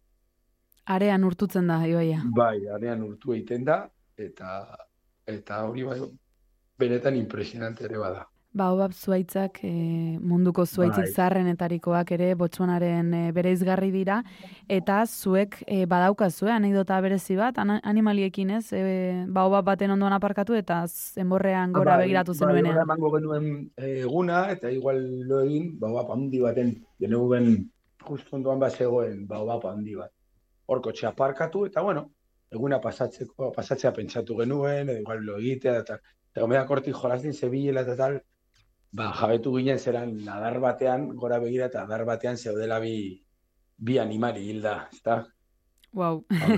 [0.97, 2.23] Arean urtutzen da, ibaia.
[2.37, 3.83] Bai, arean urtu egiten da,
[4.17, 4.63] eta,
[5.29, 5.99] eta hori bai,
[6.81, 8.32] benetan impresionante ere bada.
[8.53, 9.71] Baobab zuaitzak e,
[10.21, 11.13] munduko zuaitzik Bai.
[11.17, 14.19] zaharrenetarikoak ere Botsuanaren e, bereizgarri dira
[14.69, 18.83] eta zuek e, badaukazue anekdota berezi bat ana- animaliekin ez e,
[19.29, 22.75] baobab baten ondoan aparkatu eta zenborrean gora Bai, begiratu Bai, zenuenean.
[22.75, 23.47] gora emango genuen
[23.77, 27.71] eh, eguna, eta igual lo egin, baobab handi baten, genuen
[28.05, 30.11] justu ondoan bat zegoen baobab handi bat.
[30.67, 32.11] Hor kotxea aparkatu, eta bueno,
[32.51, 35.97] eguna pasatzeko, pasatzea pentsatu genuen, edo igual lo egitea, eta,
[36.33, 38.21] eta gomeak hortik jolazin zebilela eta tal,
[38.93, 43.23] ba, jabetu ginen zeran adar batean, gora begira, eta adar batean zeudela bi,
[43.79, 45.23] bi animali hilda, ezta?
[45.93, 46.23] Wow.
[46.31, 46.57] Hau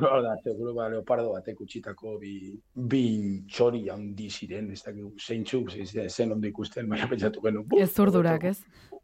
[0.00, 2.32] da, da, seguro ba, leopardo batek utzitako bi,
[2.74, 3.02] bi
[3.46, 7.66] txori handi ziren, ez dakigu, zeintzuk, zen, zen ondo ikusten, baina pentsatu genuen.
[7.68, 8.58] "Buf, Ez zurdurak, ez?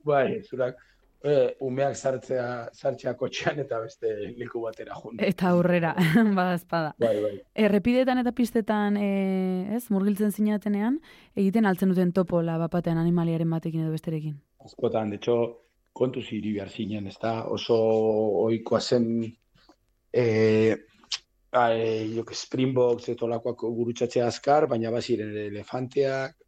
[0.05, 0.79] Bai, zurak,
[1.25, 5.19] e, umeak sartzea, sartzea kotxean eta beste leku batera jun.
[5.23, 5.95] Eta aurrera,
[6.39, 6.93] bada espada.
[7.03, 7.35] Bai, bai.
[7.67, 9.11] Errepidetan eta pistetan, e,
[9.77, 10.99] ez, murgiltzen zinatenean,
[11.39, 14.37] egiten altzen duten topola bapatean animaliaren batekin edo besterekin.
[14.67, 15.39] Askotan, de hecho,
[15.93, 17.79] kontuz hiri behar zinen, ez da, oso
[18.47, 19.09] ohikoa zen,
[20.13, 20.25] e,
[21.53, 21.65] e,
[22.15, 26.39] jo, que Springboks eta olakoak gurutzatzea azkar, baina baziren elefanteak,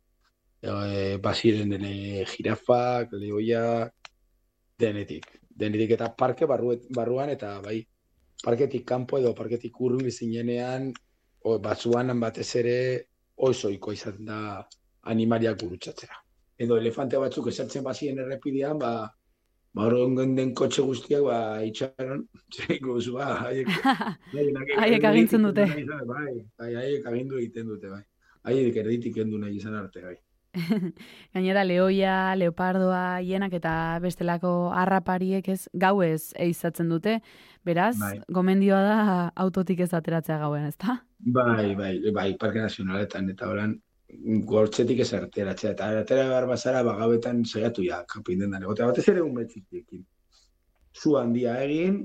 [0.64, 1.74] e, baziren
[2.30, 3.92] jirafak, lehoiak,
[4.84, 5.26] denetik.
[5.54, 7.78] Denetik eta parke barruet, barruan eta bai,
[8.44, 10.92] parketik kanpo edo parketik hurbil zinenean,
[11.44, 12.78] o, batzuan batez ere
[13.36, 14.38] oso ohikoa izan da
[15.12, 16.20] animaliak gurutzatzea.
[16.64, 18.92] Edo elefante batzuk esertzen bazien errepidean, ba,
[19.74, 23.68] ba den kotxe guztiak, ba, itxaron, zeiko zu, ba, haiek,
[24.82, 25.66] Haiek agintzen dute.
[25.66, 26.28] Bai,
[26.58, 28.04] bai, haiek agindu egiten dute, bai.
[28.44, 30.16] Haiek erditik kendu nahi izan arte, bai.
[31.34, 37.18] Gainera, lehoia, leopardoa, hienak eta bestelako harrapariek ez gauez eizatzen dute.
[37.64, 38.18] Beraz, Bai.
[38.28, 38.98] gomendioa da
[39.46, 40.98] autotik ez ateratzea gauen, ezta?
[41.18, 43.78] Bai, bai, bai, Parke Nazionaletan, eta horan,
[44.48, 49.24] gortzetik ez arteratzea, eta atera behar bazara, bagabetan saiatu ja, kapin dendan, egotea batez ere
[49.24, 50.04] umetzitiekin.
[50.94, 52.04] Zu handia egin,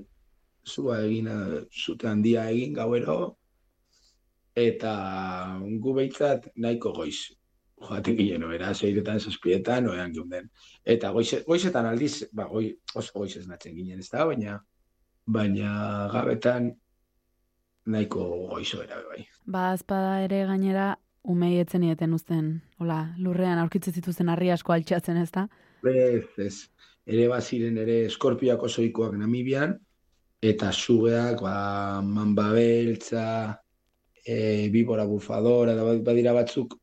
[0.66, 1.28] zua egin,
[1.70, 3.20] zute handia egin gauero,
[4.58, 4.94] eta
[5.84, 7.39] gu behitzat nahiko goiz.
[7.80, 10.50] Joaten ginen, era, seiretan, zazpietan, oean geunden.
[10.84, 14.58] Eta goize, goizetan aldiz, ba, goi, oso goiz esnatzen ginen, ez da, baina,
[15.26, 16.74] baina gabetan
[17.90, 19.24] nahiko goizo era, bai.
[19.46, 20.90] Ba, azpada ere gainera,
[21.24, 25.48] umei etzen ieten uzten, hola, lurrean aurkitzen zituzten harri asko altxatzen, ezta?
[25.88, 26.56] Ez, ez.
[27.10, 29.78] Ere baziren ere eskorpiak oso ohikoak Namibian,
[30.44, 31.56] eta sugeak, ba,
[32.06, 33.26] mamba beltza,
[34.26, 36.79] e, bibora bufadora, da badira batzuk,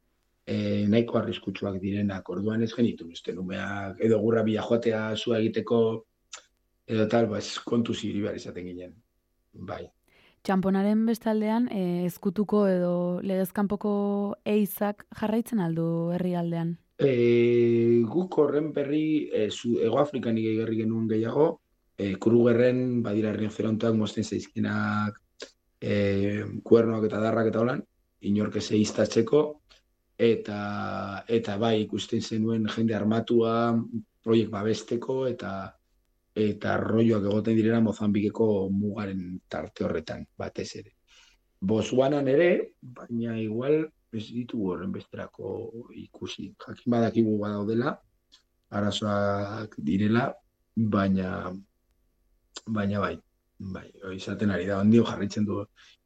[0.47, 5.81] e, nahiko arriskutsuak direnak, orduan ez genitu uste umeak, edo gurra bila joatea zua egiteko,
[6.87, 8.95] edo tal, ba, kontu ziri behar izaten ginen.
[9.53, 9.85] Bai.
[10.47, 12.95] Txamponaren bestaldean, e, ezkutuko edo
[13.27, 13.93] legezkanpoko
[14.47, 16.77] eizak jarraitzen aldu herrialdean.
[17.03, 17.11] E,
[18.09, 21.49] guk horren berri e, zu, Ego Afrikan igerri genuen gehiago,
[21.99, 25.19] e, Krugerren badira rinoceronteak mozten zaizkinak
[25.81, 27.83] e, kuernoak eta darrak eta holan,
[28.31, 29.43] inork ez eiztatzeko,
[30.19, 33.53] eta, eta bai ikusten zenuen jende armatua
[34.25, 35.53] proiek babesteko eta
[36.37, 40.93] eta rolloak egoten direna Mozambikeko mugaren tarte horretan, batez ere.
[41.61, 42.49] Botswanan ere,
[42.81, 45.53] baina igual ez ditugu horren besterako
[45.97, 46.51] ikusi.
[46.67, 47.95] Jakin badakigu badaudela,
[48.69, 50.27] arazoak direla,
[50.77, 51.55] baina
[52.67, 53.15] baina bai,
[53.59, 53.87] bai,
[54.17, 55.63] izaten ari da, ondio jarraitzen du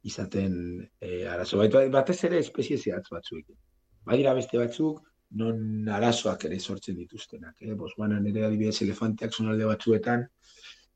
[0.07, 0.55] izaten
[1.01, 1.59] e, arazo.
[1.59, 3.57] Bait, batez ere espezie zehatz batzuekin.
[4.05, 5.01] Badira beste batzuk,
[5.41, 7.55] non arazoak ere sortzen dituztenak.
[7.61, 7.75] Eh?
[7.79, 10.25] Bosmanan ere adibidez elefanteak zonalde batzuetan,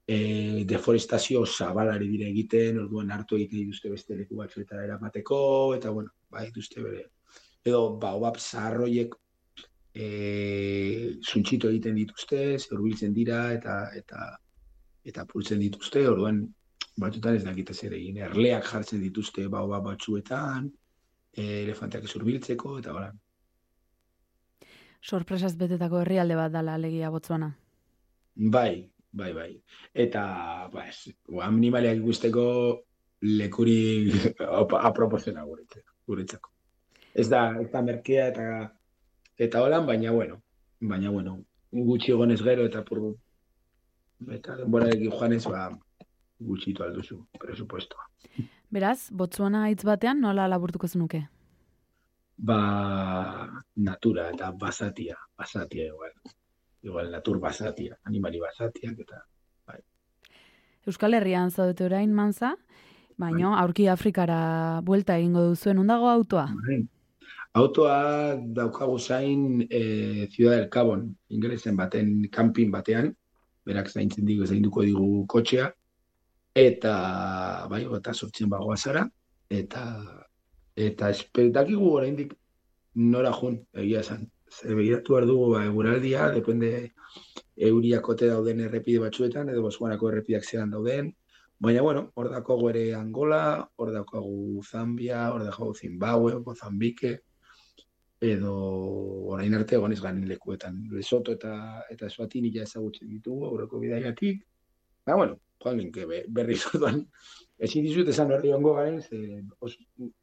[0.07, 5.39] e, deforestazio zabalari dire egiten, orduan hartu egiten dituzte beste leku batzuetara eramateko,
[5.77, 7.05] eta bueno, bai dituzte bere.
[7.65, 9.15] Edo, baobab zaharroiek
[9.95, 10.07] e,
[11.23, 14.27] zuntxito egiten dituzte, zurbiltzen dira, eta eta
[15.05, 16.41] eta pultzen dituzte, orduan
[16.97, 18.17] batzutan ez dakite zer egin.
[18.25, 20.71] Erleak jartzen dituzte baobab batzuetan,
[21.38, 23.11] elefanteak zurbiltzeko, eta hola.
[25.05, 27.51] Sorpresaz betetako herrialde bat dala alegia botzuana.
[28.36, 29.51] Bai, bai, bai.
[29.93, 30.23] Eta,
[30.73, 31.13] ba, ez,
[31.45, 32.45] animaliak guzteko
[33.25, 34.11] lekuri
[34.89, 36.51] apropozena guretzako.
[37.15, 38.47] Ez da, ez da merkea eta
[39.38, 40.41] eta holan, baina bueno,
[40.79, 41.38] baina bueno,
[41.71, 43.15] gutxi egonez gero eta por
[44.31, 45.69] eta denborarekin joanez, ba,
[46.39, 48.07] gutxitu alduzu, presupuestoa.
[48.76, 51.21] Beraz, Botsuana hitz batean nola laburtuko zenuke?
[52.47, 52.57] Ba,
[53.88, 56.11] natura eta basatia, basatia igual.
[56.84, 59.21] Igual natur basatia, animali basatiak eta
[59.69, 59.80] bai.
[60.91, 62.51] Euskal Herrian zaudete orain manza,
[63.15, 66.49] baino aurki Afrikara buelta egingo duzuen ondago autoa.
[66.67, 66.82] Bai.
[67.55, 67.95] Autoa
[68.59, 73.13] daukagu zain e, Ciudad del Cabon, inglesen baten, camping batean,
[73.63, 75.71] berak zaintzen digu, zainduko digu kotxea,
[76.55, 76.93] eta,
[77.69, 79.03] bai, eta sortzen bagoa zara,
[79.49, 79.83] eta,
[80.75, 82.33] eta espetakigu oraindik
[82.95, 84.25] nora jun, egia esan.
[84.55, 86.71] Zer begiratu behar dugu, ba, eguraldia, depende
[87.69, 91.13] euriakote dauden errepide batzuetan, edo bosguanako errepideak zelan dauden,
[91.57, 97.13] Baina, bueno, hor dakogu ere Angola, hor dakogu Zambia, hor dakogu Zimbabue, Mozambike,
[98.19, 98.55] edo
[99.31, 100.81] orain arte egon ez ganin lekuetan.
[100.91, 101.53] Lesoto eta
[101.91, 104.43] eta Eswatini ja ezagutzen ditugu aurreko bidaiatik.
[105.05, 107.03] Ba, bueno, joan ginke be, berriz orduan.
[107.57, 109.41] Ezin dizut esan horri ongo garen, ze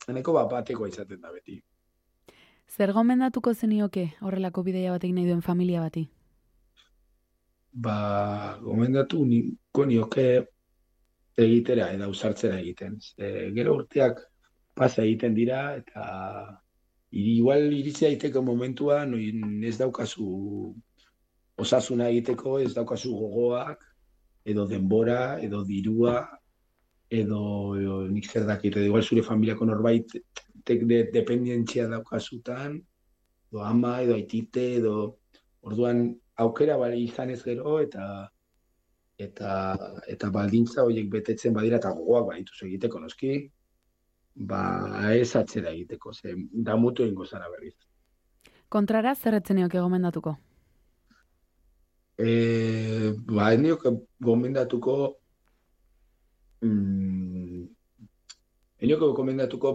[0.09, 1.59] eneko bat bateko izaten da beti.
[2.73, 6.07] Zer gomendatuko zenioke horrelako bidaia batek nahi duen familia bati?
[7.73, 10.27] Ba, gomendatu niko nioke
[11.37, 12.99] egitera eta usartzera egiten.
[13.17, 14.21] E, gero urteak
[14.77, 16.05] pasa egiten dira eta
[17.13, 20.29] igual iritsi daiteko momentua noin ez daukazu
[21.61, 23.85] osasuna egiteko, ez daukazu gogoak,
[24.45, 26.17] edo denbora, edo dirua,
[27.11, 30.17] edo, edo nik zer dakit, edo igual zure familiako norbait
[30.65, 32.79] tek de, dependentzia daukazutan,
[33.51, 34.95] edo ama, edo aitite, edo
[35.63, 36.09] orduan
[36.43, 38.29] aukera bali izan ez gero, eta
[39.23, 39.51] eta
[40.11, 43.35] eta baldintza horiek betetzen badira eta gogoak baditu egiteko noski,
[44.35, 44.63] ba
[45.15, 47.77] ez atzera egiteko, ze da mutu ingo zara berriz.
[48.69, 50.37] Kontrara, zer etzen nioke gomendatuko?
[52.23, 53.91] E, ba, ez nioke
[54.23, 54.95] gomendatuko
[56.63, 57.63] mm,
[58.79, 59.73] ez nioke gomendatuko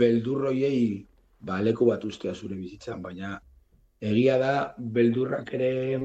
[0.00, 1.04] beldurroiei
[1.40, 3.34] ba, leku bat ustea zure bizitzan, baina
[4.00, 6.00] egia da beldurrak ere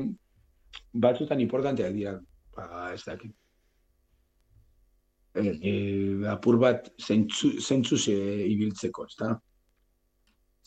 [0.92, 2.18] batzutan importanteak dira,
[2.56, 3.36] ba, ez dakit.
[5.32, 5.74] E, e,
[6.28, 8.18] apur bat zentzu, zentzuz e,
[8.52, 9.36] ibiltzeko, ez da?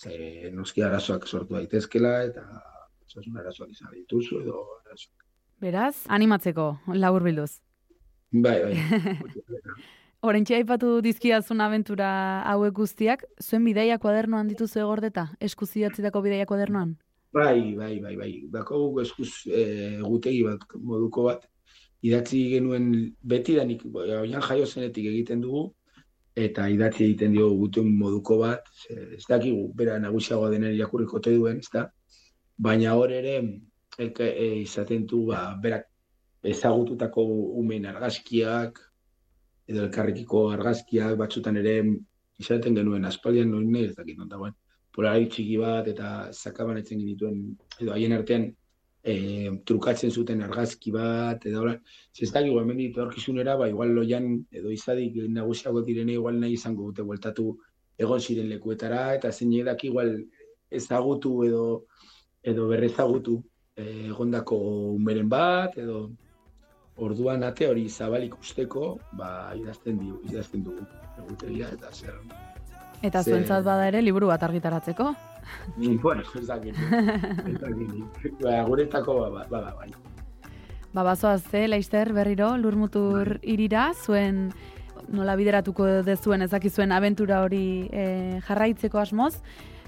[0.00, 0.14] Ze,
[0.56, 2.73] noski arazoak sortu daitezkela, eta
[3.06, 5.26] osasun arazoak izan dituzu, edo arazoak.
[5.64, 7.60] Beraz, animatzeko, labur bilduz.
[8.32, 8.74] Bai, bai.
[10.24, 12.08] Horentxe aipatu dizkidazun abentura
[12.48, 15.26] hauek guztiak, zuen bidaia kuadernoan dituzu egordeta?
[15.48, 16.94] Eskuz idatzitako bidaia kuadernoan?
[17.34, 18.30] Bai, bai, bai, bai.
[18.52, 19.64] Dakogu eskuz e,
[20.00, 21.44] gutegi bat, moduko bat,
[22.04, 22.88] idatzi genuen
[23.20, 25.66] beti da nik, oian jaio zenetik egiten dugu,
[26.46, 31.60] eta idatzi egiten dio gutuen moduko bat, ez dakigu, bera nagusiagoa denen irakurriko te duen,
[31.60, 31.88] ez da?
[32.56, 33.36] Baina hor ere,
[33.98, 35.88] elke, e, izaten du, ba, berak
[36.44, 37.24] ezagututako
[37.60, 38.78] umen argazkiak,
[39.66, 41.78] edo elkarrekiko argazkiak, batzutan ere
[42.38, 43.04] izaten genuen.
[43.08, 44.54] Aspaldian noin ez dakit non dagoen.
[44.94, 47.40] Polari txiki bat eta sakaban etzen genituen
[47.80, 48.44] edo haien artean
[49.02, 49.14] e,
[49.66, 51.74] trukatzen zuten argazki bat edo hola.
[52.20, 56.54] Ez da gu hemen ditu aurkizunera ba igual loian edo izadik nagusiago direne igual nahi
[56.58, 57.48] izango dute bueltatu
[57.98, 60.14] egon ziren lekuetara eta zein edak igual
[60.70, 61.64] ezagutu edo
[62.44, 63.38] edo berrezagutu
[63.76, 64.56] e, egondako
[64.94, 66.10] umeren bat edo
[66.96, 70.84] orduan ate hori zabalik usteko ba idazten du idazten dugu
[71.18, 72.18] egutegia eta zer
[73.04, 75.10] Eta Ze- zuentzat bada ere liburu bat argitaratzeko.
[75.76, 76.74] Ni, bueno, ez dakit.
[76.78, 78.38] Ez dakit.
[78.40, 79.90] Ba, guretako ba, ba, ba, bai.
[80.94, 84.54] Ba, bazoaz, ze, Leister, berriro, lurmutur irira, zuen
[85.12, 89.34] nola bideratuko dezuen ezakizuen abentura hori e, jarraitzeko asmoz,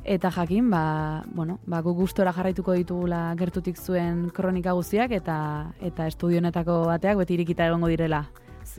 [0.06, 5.38] Eta jakin, ba, bueno, ba, gu gustora jarraituko ditugula gertutik zuen kronika guztiak eta
[5.82, 8.22] eta estudionetako bateak beti irikita egongo direla.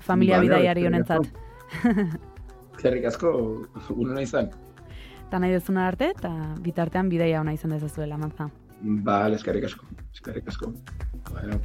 [0.07, 1.28] Familia Vale, bidaiari honentzat.
[2.78, 3.34] Eskerrik asko,
[3.97, 4.47] unona izan.
[5.28, 6.32] Eta nahi dezuna arte, eta
[6.63, 8.47] bitartean bidaia ona izan dezazuela, mantza.
[8.80, 9.84] Bale, eskerrik asko.
[10.13, 10.71] Eskerrik asko.
[11.34, 11.59] Bueno.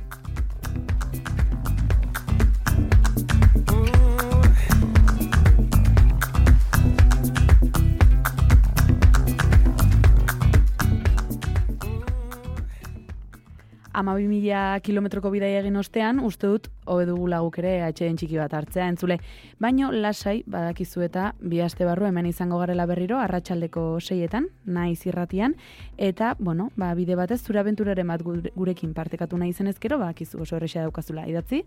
[13.95, 18.39] Ama bi mila kilometroko bidaia egin ostean, uste dut, hobe dugula guk ere atxeden txiki
[18.41, 19.19] bat hartzea entzule.
[19.61, 25.57] Baino lasai, badakizu eta bi aste barru hemen izango garela berriro, arratsaldeko seietan, nahi zirratian,
[25.99, 30.41] eta, bueno, ba, bide batez, zure abenturaren bat gure- gurekin partekatu nahi zen ezkero, badakizu
[30.41, 31.65] oso errexea daukazula idatzi,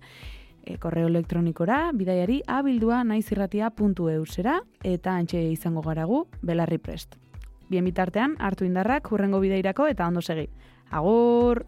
[0.65, 7.19] e, korreo elektronikora, bidaiari abildua naizirratia.eusera, eta antxe izango garagu, belarri prest.
[7.69, 10.49] Bien bitartean, hartu indarrak, hurrengo bidairako eta ondo segi.
[10.89, 11.65] Agur!